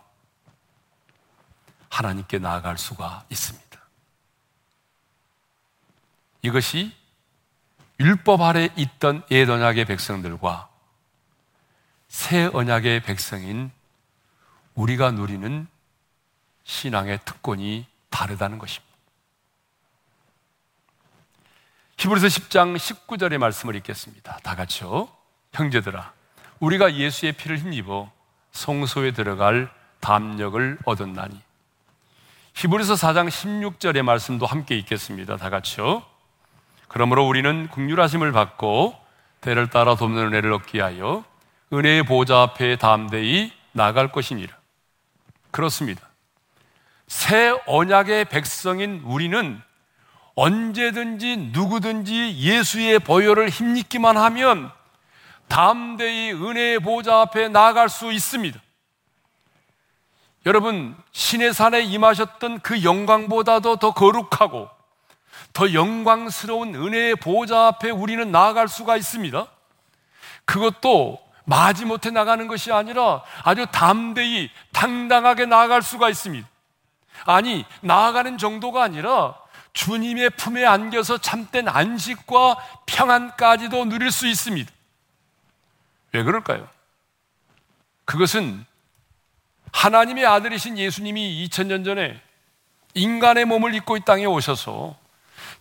하나님께 1.92 2.40
나아갈 2.40 2.78
수가 2.78 3.26
있습니다. 3.30 3.80
이것이 6.42 6.96
율법 8.00 8.42
아래 8.42 8.70
있던 8.76 9.24
옛 9.30 9.48
언약의 9.48 9.86
백성들과 9.86 10.70
새 12.08 12.50
언약의 12.52 13.04
백성인 13.04 13.72
우리가 14.74 15.12
누리는 15.12 15.68
신앙의 16.64 17.20
특권이 17.26 17.86
다르다는 18.10 18.58
것입니다. 18.58 18.92
히브리서 21.98 22.28
10장 22.28 22.78
19절의 22.78 23.38
말씀을 23.38 23.76
읽겠습니다. 23.76 24.40
다 24.40 24.56
같이요. 24.56 25.08
형제들아, 25.54 26.14
우리가 26.60 26.96
예수의 26.96 27.34
피를 27.34 27.60
힘입어 27.60 28.12
성소에 28.52 29.12
들어갈 29.12 29.72
담력을 30.00 30.80
얻었나니. 30.86 31.51
히브리서 32.62 32.94
4장 32.94 33.28
16절의 33.28 34.04
말씀도 34.04 34.46
함께 34.46 34.78
읽겠습니다. 34.78 35.38
다 35.38 35.50
같이요. 35.50 36.04
그러므로 36.90 37.28
우리는 37.28 37.68
국률하심을 37.70 38.32
받고 38.32 38.96
대를 39.40 39.72
따라 39.72 39.96
돕는 39.96 40.28
은혜를 40.28 40.54
얻기 40.54 40.78
위하여 40.78 41.24
은혜의 41.74 42.04
보좌 42.04 42.44
앞에 42.44 42.76
담대히 42.76 43.52
나갈 43.72 44.12
것이니라. 44.12 44.56
그렇습니다. 45.50 46.08
새 47.08 47.52
언약의 47.66 48.26
백성인 48.26 49.02
우리는 49.06 49.60
언제든지 50.36 51.38
누구든지 51.54 52.38
예수의 52.38 53.00
보혈을 53.00 53.50
힘입기만 53.50 54.18
하면 54.18 54.72
담대히 55.48 56.34
은혜의 56.34 56.80
보좌 56.82 57.22
앞에 57.22 57.48
나아갈 57.48 57.90
수 57.90 58.12
있습니다. 58.12 58.60
여러분, 60.46 60.96
신의 61.12 61.54
산에 61.54 61.82
임하셨던 61.82 62.62
그 62.62 62.84
영광보다도 62.84 63.78
더 63.78 63.94
거룩하고 63.94 64.70
더 65.54 65.74
영광스러운 65.74 66.74
은혜의 66.76 67.18
보좌 67.18 67.68
앞에 67.68 67.92
우리는 67.92 68.32
나아갈 68.32 68.68
수가 68.68 68.98
있습니다. 68.98 69.46
그것도 70.46 71.20
마지못해 71.46 72.10
나가는 72.10 72.48
것이 72.48 72.72
아니라 72.72 73.24
아주 73.44 73.66
담대히 73.72 74.50
당당하게 74.72 75.46
나아갈 75.46 75.82
수가 75.82 76.10
있습니다. 76.10 76.48
아니, 77.26 77.66
나아가는 77.82 78.38
정도가 78.38 78.84
아니라 78.84 79.36
주님의 79.74 80.32
품에 80.32 80.66
안겨서 80.66 81.20
참된 81.20 81.68
안식과 81.68 82.58
평안까지도 82.88 83.86
누릴 83.86 84.12
수 84.12 84.28
있습니다. 84.28 84.72
왜 86.14 86.24
그럴까요? 86.24 86.68
그것은 88.06 88.66
하나님의 89.72 90.26
아들이신 90.26 90.78
예수님이 90.78 91.48
2000년 91.48 91.84
전에 91.86 92.20
인간의 92.94 93.46
몸을 93.46 93.74
입고 93.76 93.98
이 93.98 94.02
땅에 94.06 94.26
오셔서 94.26 94.96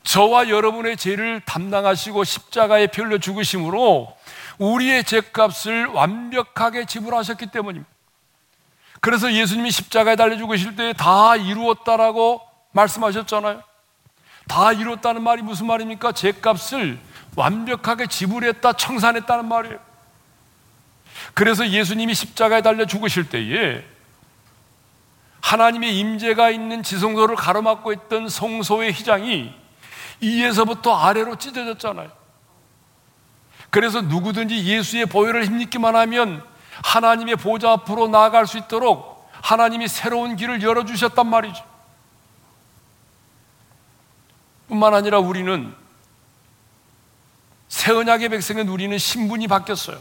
저와 0.03 0.49
여러분의 0.49 0.97
죄를 0.97 1.41
담당하시고 1.45 2.25
십자가에 2.25 2.89
별려 2.89 3.19
죽으심으로 3.19 4.17
우리의 4.59 5.05
죄값을 5.05 5.87
완벽하게 5.87 6.87
지불하셨기 6.87 7.47
때문입니다. 7.47 7.91
그래서 9.01 9.33
예수님이 9.33 9.71
십자가에 9.71 10.17
달려 10.17 10.37
죽으실 10.37 10.77
때 10.77 10.93
다 10.93 11.37
이루었다라고 11.37 12.43
말씀하셨잖아요. 12.73 13.63
다 14.49 14.73
이뤘다는 14.73 15.23
말이 15.23 15.43
무슨 15.43 15.67
말입니까? 15.67 16.13
죄값을 16.13 16.99
완벽하게 17.37 18.07
지불했다, 18.09 18.73
청산했다는 18.73 19.47
말이에요. 19.47 19.79
그래서 21.35 21.69
예수님이 21.69 22.15
십자가에 22.15 22.61
달려 22.61 22.85
죽으실 22.87 23.29
때에 23.29 23.85
하나님의 25.41 25.99
임재가 25.99 26.51
있는 26.51 26.83
지성소를 26.83 27.37
가로막고 27.37 27.93
있던 27.93 28.29
성소의 28.29 28.93
휘장이 28.93 29.55
이에서부터 30.21 30.95
아래로 30.95 31.37
찢어졌잖아요. 31.37 32.11
그래서 33.71 34.01
누구든지 34.03 34.65
예수의 34.65 35.07
보혈을 35.07 35.47
힘입기만 35.47 35.97
하면 35.97 36.45
하나님의 36.83 37.37
보좌 37.37 37.73
앞으로 37.73 38.09
나아갈 38.09 38.47
수 38.47 38.59
있도록 38.59 39.29
하나님이 39.41 39.89
새로운 39.89 40.37
길을 40.37 40.63
열어주셨단 40.63 41.27
말이죠. 41.27 41.65
뿐만 44.69 44.95
아니라 44.95 45.19
우리는 45.19 45.75
새 47.69 47.93
언약의 47.93 48.29
백성은 48.29 48.69
우리는 48.69 48.97
신분이 48.99 49.49
바뀌었어요. 49.49 50.01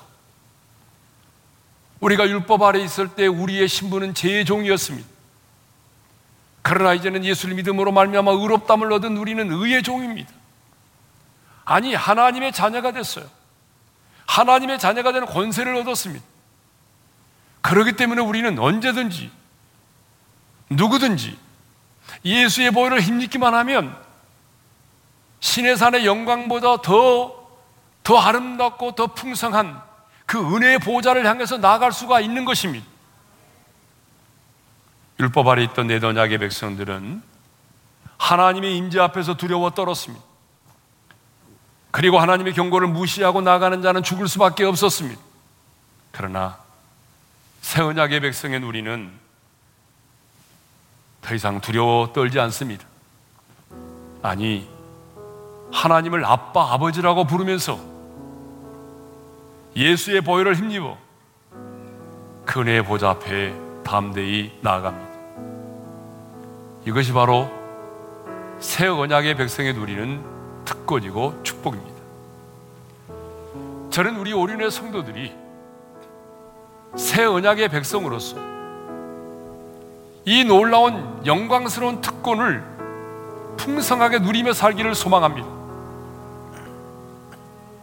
우리가 1.99 2.27
율법 2.27 2.61
아래 2.63 2.79
있을 2.81 3.09
때 3.09 3.27
우리의 3.27 3.67
신분은 3.67 4.13
제종이었습니다. 4.13 5.18
그러나 6.61 6.93
이제는 6.93 7.23
예수를 7.23 7.55
믿음으로 7.55 7.91
말미암아 7.91 8.31
의롭담을 8.31 8.91
얻은 8.93 9.17
우리는 9.17 9.51
의의 9.51 9.83
종입니다. 9.83 10.31
아니 11.65 11.93
하나님의 11.93 12.51
자녀가 12.51 12.91
됐어요. 12.91 13.25
하나님의 14.25 14.79
자녀가 14.79 15.11
되는 15.11 15.27
권세를 15.27 15.75
얻었습니다. 15.75 16.25
그렇기 17.61 17.93
때문에 17.93 18.21
우리는 18.21 18.57
언제든지 18.57 19.31
누구든지 20.69 21.37
예수의 22.25 22.71
보혈을 22.71 23.01
힘입기만 23.01 23.53
하면 23.53 23.95
신의 25.39 25.77
산의 25.77 26.05
영광보다 26.05 26.81
더, 26.81 27.47
더 28.03 28.17
아름답고 28.17 28.93
더 28.93 29.07
풍성한 29.07 29.81
그 30.25 30.39
은혜의 30.55 30.79
보좌를 30.79 31.25
향해서 31.25 31.57
나아갈 31.57 31.91
수가 31.91 32.19
있는 32.19 32.45
것입니다. 32.45 32.85
율법 35.19 35.47
아래 35.47 35.63
있던 35.63 35.87
내던약의 35.87 36.37
백성들은 36.37 37.21
하나님의 38.17 38.77
임재 38.77 38.99
앞에서 38.99 39.35
두려워 39.35 39.69
떨었습니다. 39.71 40.23
그리고 41.91 42.19
하나님의 42.19 42.53
경고를 42.53 42.87
무시하고 42.87 43.41
나가는 43.41 43.81
자는 43.81 44.03
죽을 44.03 44.27
수밖에 44.27 44.63
없었습니다. 44.63 45.19
그러나 46.11 46.57
새 47.61 47.81
언약의 47.81 48.21
백성인 48.21 48.63
우리는 48.63 49.11
더 51.21 51.35
이상 51.35 51.59
두려워 51.59 52.13
떨지 52.13 52.39
않습니다. 52.39 52.85
아니, 54.21 54.69
하나님을 55.71 56.25
아빠, 56.25 56.73
아버지라고 56.73 57.25
부르면서 57.25 57.79
예수의 59.75 60.21
보혈을 60.21 60.55
힘입어 60.55 60.97
그 62.45 62.61
은혜의 62.61 62.83
보좌 62.85 63.11
앞에 63.11 63.53
담대히 63.83 64.57
나아갑니다. 64.61 65.08
이것이 66.89 67.13
바로 67.13 67.47
새 68.57 68.87
언약의 68.87 69.35
백성에 69.35 69.73
누리는 69.73 70.65
특권이고 70.65 71.43
축복입니다. 71.43 71.99
저는 73.91 74.15
우리 74.15 74.33
오륜의 74.33 74.71
성도들이 74.71 75.31
새 76.95 77.25
언약의 77.25 77.69
백성으로서 77.69 78.37
이 80.25 80.43
놀라운 80.43 81.21
영광스러운 81.27 82.01
특권을 82.01 82.63
풍성하게 83.57 84.19
누리며 84.19 84.53
살기를 84.53 84.95
소망합니다. 84.95 85.47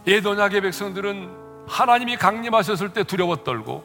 옛 0.09 0.27
언약의 0.27 0.63
백성들은 0.63 1.31
하나님이 1.69 2.17
강림하셨을 2.17 2.93
때 2.93 3.05
두려워 3.05 3.37
떨고 3.37 3.85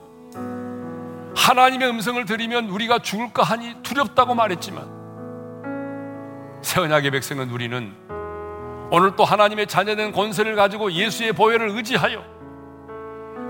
하나님의 1.36 1.90
음성을 1.90 2.26
들으면 2.26 2.70
우리가 2.70 2.98
죽을까 3.00 3.44
하니 3.44 3.76
두렵다고 3.84 4.34
말했지만 4.34 5.01
새 6.62 6.80
언약의 6.82 7.12
백성은 7.12 7.50
우리는 7.50 7.94
오늘 8.92 9.16
또 9.16 9.24
하나님의 9.24 9.68
자녀된 9.68 10.12
권세를 10.12 10.56
가지고 10.56 10.92
예수의 10.92 11.34
보혈을 11.34 11.70
의지하여 11.70 12.24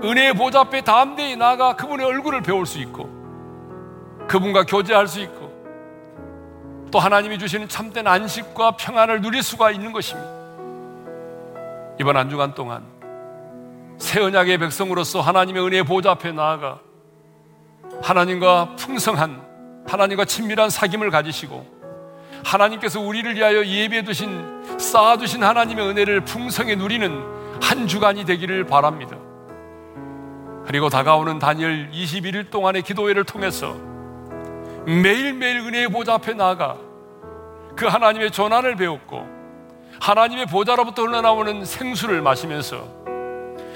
은혜의 0.04 0.34
보좌 0.34 0.60
앞에 0.60 0.82
담대히 0.82 1.36
나가 1.36 1.76
그분의 1.76 2.06
얼굴을 2.06 2.42
배울 2.42 2.66
수 2.66 2.78
있고 2.78 3.10
그분과 4.28 4.64
교제할 4.64 5.06
수 5.06 5.20
있고 5.20 5.52
또 6.90 6.98
하나님이 6.98 7.38
주시는 7.38 7.68
참된 7.68 8.06
안식과 8.06 8.72
평안을 8.72 9.20
누릴 9.20 9.42
수가 9.42 9.70
있는 9.70 9.92
것입니다. 9.92 10.28
이번 12.00 12.16
한 12.16 12.28
주간 12.28 12.54
동안 12.54 12.84
새 13.98 14.20
언약의 14.20 14.58
백성으로서 14.58 15.20
하나님의 15.20 15.64
은혜의 15.64 15.84
보좌 15.84 16.12
앞에 16.12 16.32
나아가 16.32 16.80
하나님과 18.02 18.76
풍성한 18.76 19.84
하나님과 19.86 20.24
친밀한 20.24 20.68
사귐을 20.68 21.10
가지시고 21.10 21.81
하나님께서 22.44 23.00
우리를 23.00 23.36
위하여 23.36 23.64
예비해 23.64 24.02
두신 24.02 24.78
쌓아 24.78 25.16
두신 25.16 25.42
하나님의 25.42 25.88
은혜를 25.88 26.22
풍성히 26.22 26.76
누리는 26.76 27.22
한 27.62 27.86
주간이 27.86 28.24
되기를 28.24 28.66
바랍니다. 28.66 29.16
그리고 30.66 30.88
다가오는 30.88 31.38
단일 31.38 31.90
21일 31.92 32.50
동안의 32.50 32.82
기도회를 32.82 33.24
통해서 33.24 33.76
매일매일 34.86 35.58
은혜의 35.60 35.88
보좌 35.88 36.14
앞에 36.14 36.34
나아가 36.34 36.76
그 37.76 37.86
하나님의 37.86 38.30
전환을 38.30 38.76
배웠고 38.76 39.26
하나님의 40.00 40.46
보좌로부터 40.46 41.02
흘러나오는 41.02 41.64
생수를 41.64 42.22
마시면서 42.22 43.02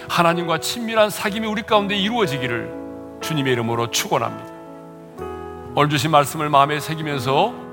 하나님과 0.08 0.58
친밀한 0.58 1.08
사귐이 1.08 1.50
우리 1.50 1.62
가운데 1.62 1.96
이루어지기를 1.96 3.18
주님의 3.20 3.52
이름으로 3.52 3.90
축원합니다. 3.90 4.56
오늘 5.74 5.90
주신 5.90 6.10
말씀을 6.10 6.48
마음에 6.48 6.80
새기면서 6.80 7.65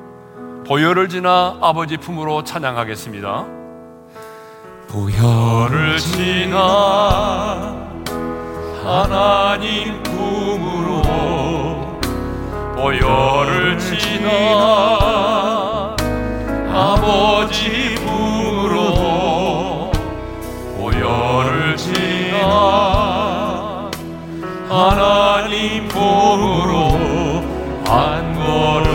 보혈을 0.66 1.10
지나 1.10 1.58
아버지 1.62 1.98
품으로 1.98 2.44
찬양하겠습니다. 2.46 3.46
보혈을 4.88 5.98
지나 5.98 7.76
하나님 8.82 10.02
품으로 10.04 11.02
보혈을 12.76 13.78
지나 13.78 14.30
아버지 16.72 17.96
품으로 17.96 19.92
보혈을 20.78 21.76
지나 21.76 22.40
하나님 24.70 25.88
품으로 25.90 26.94
한 27.86 28.34
걸음 28.36 28.93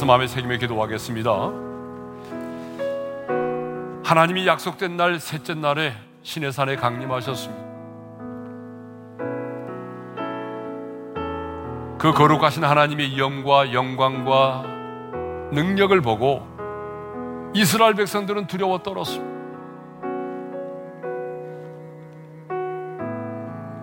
말씀 0.00 0.06
마음에 0.06 0.26
새기며 0.26 0.56
기도하겠습니다. 0.56 1.30
하나님이 4.02 4.46
약속된 4.46 4.96
날 4.96 5.20
셋째 5.20 5.52
날에 5.52 5.92
신의 6.22 6.52
산에 6.52 6.76
강림하셨습니다. 6.76 7.62
그 11.98 12.12
거룩하신 12.14 12.64
하나님의 12.64 13.18
영과 13.18 13.74
영광과 13.74 14.62
능력을 15.52 16.00
보고 16.00 16.46
이스라엘 17.52 17.92
백성들은 17.92 18.46
두려워 18.46 18.78
떨었습니다. 18.78 19.30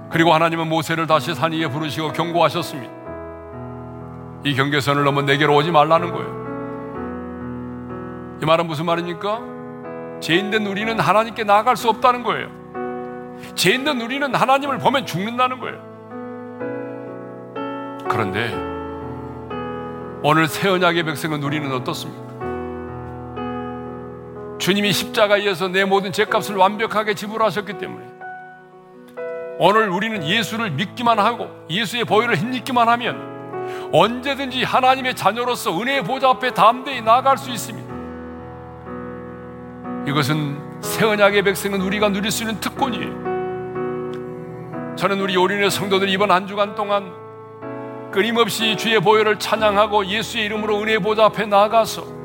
그리고 0.09 0.33
하나님은 0.33 0.67
모세를 0.67 1.05
다시 1.05 1.35
산 1.35 1.51
위에 1.51 1.67
부르시고 1.67 2.13
경고하셨습니다. 2.13 2.96
이 4.43 4.55
경계선을 4.55 5.03
넘어 5.03 5.21
내게로 5.21 5.55
오지 5.55 5.71
말라는 5.71 6.11
거예요. 6.11 6.37
이 8.41 8.45
말은 8.45 8.67
무슨 8.67 8.85
말입니까? 8.85 9.41
죄인된 10.19 10.65
우리는 10.65 10.99
하나님께 10.99 11.43
나아갈 11.43 11.75
수 11.75 11.89
없다는 11.89 12.23
거예요. 12.23 12.49
죄인된 13.55 14.01
우리는 14.01 14.33
하나님을 14.33 14.79
보면 14.79 15.05
죽는다는 15.05 15.59
거예요. 15.59 15.87
그런데 18.09 18.51
오늘 20.23 20.47
새 20.47 20.69
언약의 20.69 21.03
백성은 21.03 21.43
우리는 21.43 21.71
어떻습니까? 21.71 22.27
주님이 24.57 24.91
십자가에서 24.91 25.67
내 25.67 25.85
모든 25.85 26.11
죄값을 26.11 26.55
완벽하게 26.55 27.13
지불하셨기 27.13 27.77
때문에 27.77 28.05
오늘 29.59 29.89
우리는 29.89 30.23
예수를 30.23 30.71
믿기만 30.71 31.19
하고 31.19 31.49
예수의 31.69 32.05
보혈을 32.05 32.35
힘입기만 32.35 32.89
하면 32.89 33.36
언제든지 33.91 34.63
하나님의 34.63 35.15
자녀로서 35.15 35.79
은혜의 35.79 36.03
보좌 36.03 36.29
앞에 36.29 36.53
담대히 36.53 37.01
나아갈 37.01 37.37
수 37.37 37.49
있습니다. 37.51 37.87
이것은 40.07 40.81
새 40.81 41.05
언약의 41.05 41.43
백성은 41.43 41.81
우리가 41.81 42.09
누릴 42.09 42.31
수 42.31 42.43
있는 42.43 42.59
특권이에요. 42.59 43.27
저는 44.95 45.19
우리 45.19 45.35
요린의 45.35 45.69
성도들 45.69 46.09
이번 46.09 46.31
한 46.31 46.47
주간 46.47 46.75
동안 46.75 47.13
끊임없이 48.11 48.75
주의 48.77 48.99
보혈을 48.99 49.37
찬양하고 49.37 50.05
예수의 50.05 50.45
이름으로 50.45 50.79
은혜의 50.81 50.99
보좌 50.99 51.25
앞에 51.25 51.45
나아가서 51.45 52.17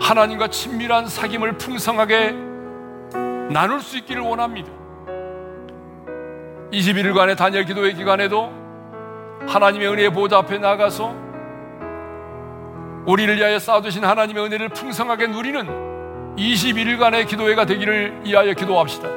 하나님과 0.00 0.48
친밀한 0.48 1.06
사귐을 1.06 1.58
풍성하게 1.58 2.32
나눌 3.50 3.80
수 3.80 3.96
있기를 3.98 4.22
원합니다. 4.22 4.70
21일간의 6.72 7.36
단열 7.36 7.64
기도회 7.64 7.92
기간에도 7.92 8.65
하나님의 9.48 9.88
은혜의 9.88 10.10
보좌 10.10 10.38
앞에 10.38 10.58
나가서 10.58 11.14
우리를 13.06 13.36
위하여 13.36 13.58
쌓아두신 13.58 14.04
하나님의 14.04 14.44
은혜를 14.44 14.68
풍성하게 14.70 15.28
누리는 15.28 16.34
21일간의 16.36 17.26
기도회가 17.26 17.64
되기를 17.64 18.22
위하여 18.24 18.52
기도합시다. 18.52 19.08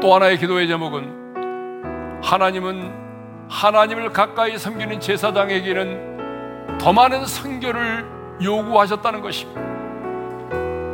또 0.00 0.14
하나의 0.14 0.38
기도의 0.38 0.68
제목은 0.68 2.20
하나님은 2.22 3.04
하나님을 3.48 4.10
가까이 4.10 4.58
섬기는 4.58 5.00
제사장에게는 5.00 6.78
더 6.78 6.92
많은 6.92 7.24
성결을 7.24 8.04
요구하셨다는 8.42 9.22
것입니다. 9.22 9.60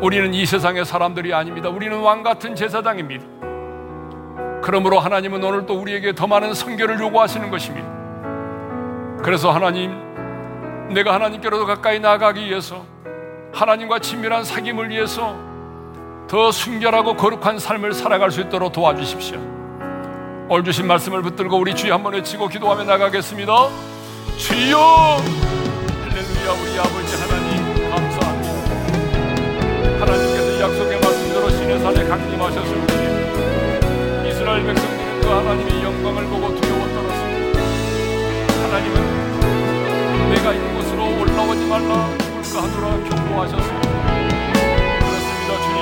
우리는 0.00 0.32
이 0.32 0.46
세상의 0.46 0.84
사람들이 0.84 1.34
아닙니다. 1.34 1.68
우리는 1.68 1.98
왕 1.98 2.22
같은 2.22 2.54
제사장입니다. 2.54 3.39
그러므로 4.70 5.00
하나님은 5.00 5.42
오늘 5.42 5.66
또 5.66 5.74
우리에게 5.80 6.14
더 6.14 6.28
많은 6.28 6.54
성결을 6.54 7.00
요구하시는 7.00 7.50
것입니다. 7.50 7.88
그래서 9.20 9.50
하나님, 9.50 9.90
내가 10.94 11.12
하나님께로도 11.14 11.66
가까이 11.66 11.98
나아가기 11.98 12.46
위해서 12.46 12.84
하나님과 13.52 13.98
친밀한 13.98 14.44
사귐을 14.44 14.90
위해서 14.90 15.36
더 16.28 16.52
순결하고 16.52 17.16
거룩한 17.16 17.58
삶을 17.58 17.94
살아갈 17.94 18.30
수 18.30 18.42
있도록 18.42 18.70
도와주십시오. 18.70 19.40
오늘 20.48 20.62
주신 20.62 20.86
말씀을 20.86 21.20
붙들고 21.22 21.58
우리 21.58 21.74
주여 21.74 21.94
한번 21.94 22.12
외치고 22.12 22.46
기도하며 22.46 22.84
나가겠습니다. 22.84 23.52
주여! 24.36 24.78
할렐루야 26.04 26.52
우리 26.62 26.78
아버지 26.78 27.16
하나님 27.16 27.90
감사합니다. 27.90 28.54
하나님께서 29.98 30.60
약속의 30.60 31.00
말씀대로 31.00 31.50
신의 31.50 31.80
산에 31.80 32.04
강림하셨습니다. 32.04 32.89
이스라엘 34.50 34.66
백성들은 34.66 35.20
그 35.20 35.28
하나님의 35.28 35.82
영광을 35.84 36.24
보고 36.24 36.52
두려워 36.56 36.88
떨었습니다. 36.88 37.60
하나님은 38.64 38.96
내가 40.30 40.52
이곳으로 40.52 41.20
올라오지 41.20 41.66
말라 41.66 42.08
불가하노라 42.42 42.86
경고하셨습니다. 43.08 43.90
그렇습니다 44.98 45.50
주님 45.62 45.78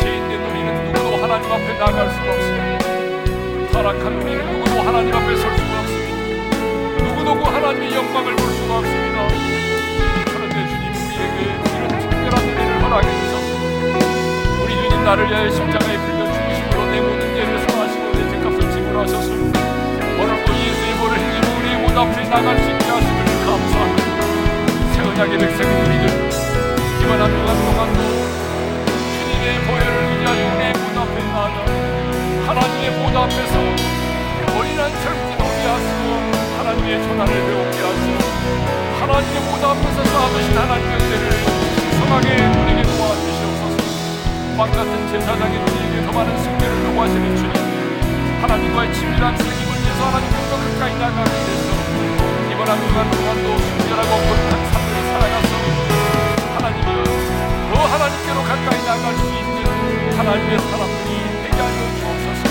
죄인된 0.00 0.32
우리는 0.50 0.92
누구도 0.92 1.08
하나님 1.22 1.52
앞에 1.52 1.78
나갈 1.78 2.10
수가 2.10 2.26
없습니다. 2.32 3.70
타락한 3.70 4.12
우리는 4.20 4.40
누구도 4.52 4.80
하나님 4.82 5.14
앞에 5.14 5.36
설 5.36 5.56
수가 5.56 5.78
없습니다. 5.78 7.04
누구도 7.04 7.28
그 7.36 7.42
하나님의 7.44 7.94
영광을 7.94 8.34
볼 8.34 8.50
수가 8.50 8.78
없습니다. 8.78 9.28
그런데 10.26 10.56
주님 10.66 10.84
우리에게 11.06 11.38
이런 11.76 11.88
특별한 12.10 12.42
은혜를 12.42 12.82
허락해 12.82 13.08
주셨습니다. 13.20 13.94
우리 14.64 14.74
주님 14.74 15.04
나를 15.04 15.30
위하여 15.30 15.48
십자가에 15.48 16.01
하셨습니다. 19.00 19.60
오늘도 20.20 20.52
행위로 20.52 21.58
우리의 21.58 21.76
문 21.78 21.96
앞에 21.96 22.28
나갈 22.28 22.58
수 22.58 22.70
있게 22.70 22.84
하심을 22.84 23.24
감사합니다. 23.44 24.22
새 24.92 25.02
언약의 25.02 25.38
백성들이들 25.38 26.04
이번 27.02 27.20
한 27.20 27.30
주간 27.30 27.48
동안도 27.56 28.00
주님의 29.12 29.60
보혈을 29.66 30.20
위하여 30.20 30.40
우리의 30.56 30.72
문 30.72 30.98
앞에 30.98 31.16
나가 31.32 31.56
하나님의 32.46 32.86
보좌 33.02 33.24
앞에서 33.24 33.54
어린한 34.58 34.90
젊지도 35.02 35.42
하시고 35.44 36.02
하나님의 36.58 37.02
전화를 37.02 37.32
배우게 37.32 37.76
하시고 37.82 38.16
하나님의 39.00 39.36
보좌 39.50 39.70
앞에서 39.70 40.04
쌓아두신 40.04 40.58
하나님의 40.58 40.94
은혜를 40.96 41.30
성하게 41.98 42.26
누리게 42.46 42.82
도와주시옵소서 42.82 43.76
왕 44.58 44.70
같은 44.70 45.08
제사장의 45.08 45.58
우리에게 45.58 46.06
더 46.06 46.12
많은 46.12 46.38
승리를 46.42 46.84
요구하시는 46.84 47.36
주님 47.36 47.71
하나님과의 48.42 48.92
친밀한 48.92 49.36
사귐을 49.36 49.46
위해서 49.46 50.04
하나님께서 50.04 50.56
가까이 50.56 50.92
나가기 50.98 51.30
위해서 51.30 51.68
이번 52.50 52.66
한 52.68 52.76
주간 52.80 53.08
동안도 53.08 53.46
순결하고 53.58 54.10
거룩한 54.10 54.52
삶을 54.72 54.92
살아가서 55.06 55.50
하나님이여 56.56 57.00
더 57.72 57.74
하나님께로 57.86 58.38
가까이 58.42 58.78
나갈 58.84 59.14
수 59.14 59.22
있는 59.26 60.18
하나님의 60.18 60.58
사람들이 60.58 61.10
되게 61.44 61.56
하여 61.56 61.78
주옵소서. 62.00 62.42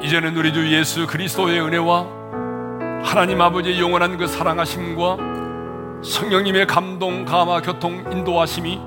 이제는 0.00 0.34
우리 0.34 0.52
주 0.54 0.72
예수 0.72 1.06
그리스도의 1.06 1.60
은혜와 1.60 2.06
하나님 3.04 3.38
아버지의 3.42 3.78
영원한 3.78 4.16
그 4.16 4.26
사랑하심과 4.26 5.18
성령님의 6.02 6.66
감동, 6.66 7.26
감화, 7.26 7.60
교통, 7.60 8.02
인도하심이 8.10 8.80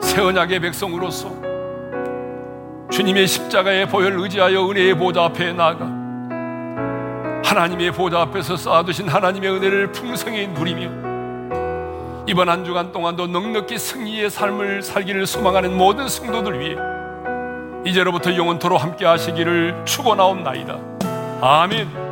새 0.00 0.22
언약의 0.22 0.60
백성으로서 0.60 1.47
주님의 2.90 3.26
십자가의 3.26 3.88
보혈 3.88 4.18
의지하여 4.18 4.68
은혜의 4.68 4.96
보좌 4.96 5.24
앞에 5.24 5.52
나가 5.52 5.86
하나님의 7.44 7.92
보좌 7.92 8.22
앞에서 8.22 8.56
쌓아두신 8.56 9.08
하나님의 9.08 9.50
은혜를 9.50 9.92
풍성히 9.92 10.46
누리며 10.48 11.08
이번 12.26 12.48
한 12.48 12.64
주간 12.64 12.92
동안도 12.92 13.26
넉넉히 13.26 13.78
승리의 13.78 14.30
삶을 14.30 14.82
살기를 14.82 15.26
소망하는 15.26 15.76
모든 15.76 16.08
성도들 16.08 16.60
위해 16.60 16.76
이제로부터 17.86 18.34
영원토로 18.34 18.76
함께 18.76 19.06
하시기를 19.06 19.82
축원하옵나이다. 19.86 20.78
아멘. 21.40 22.07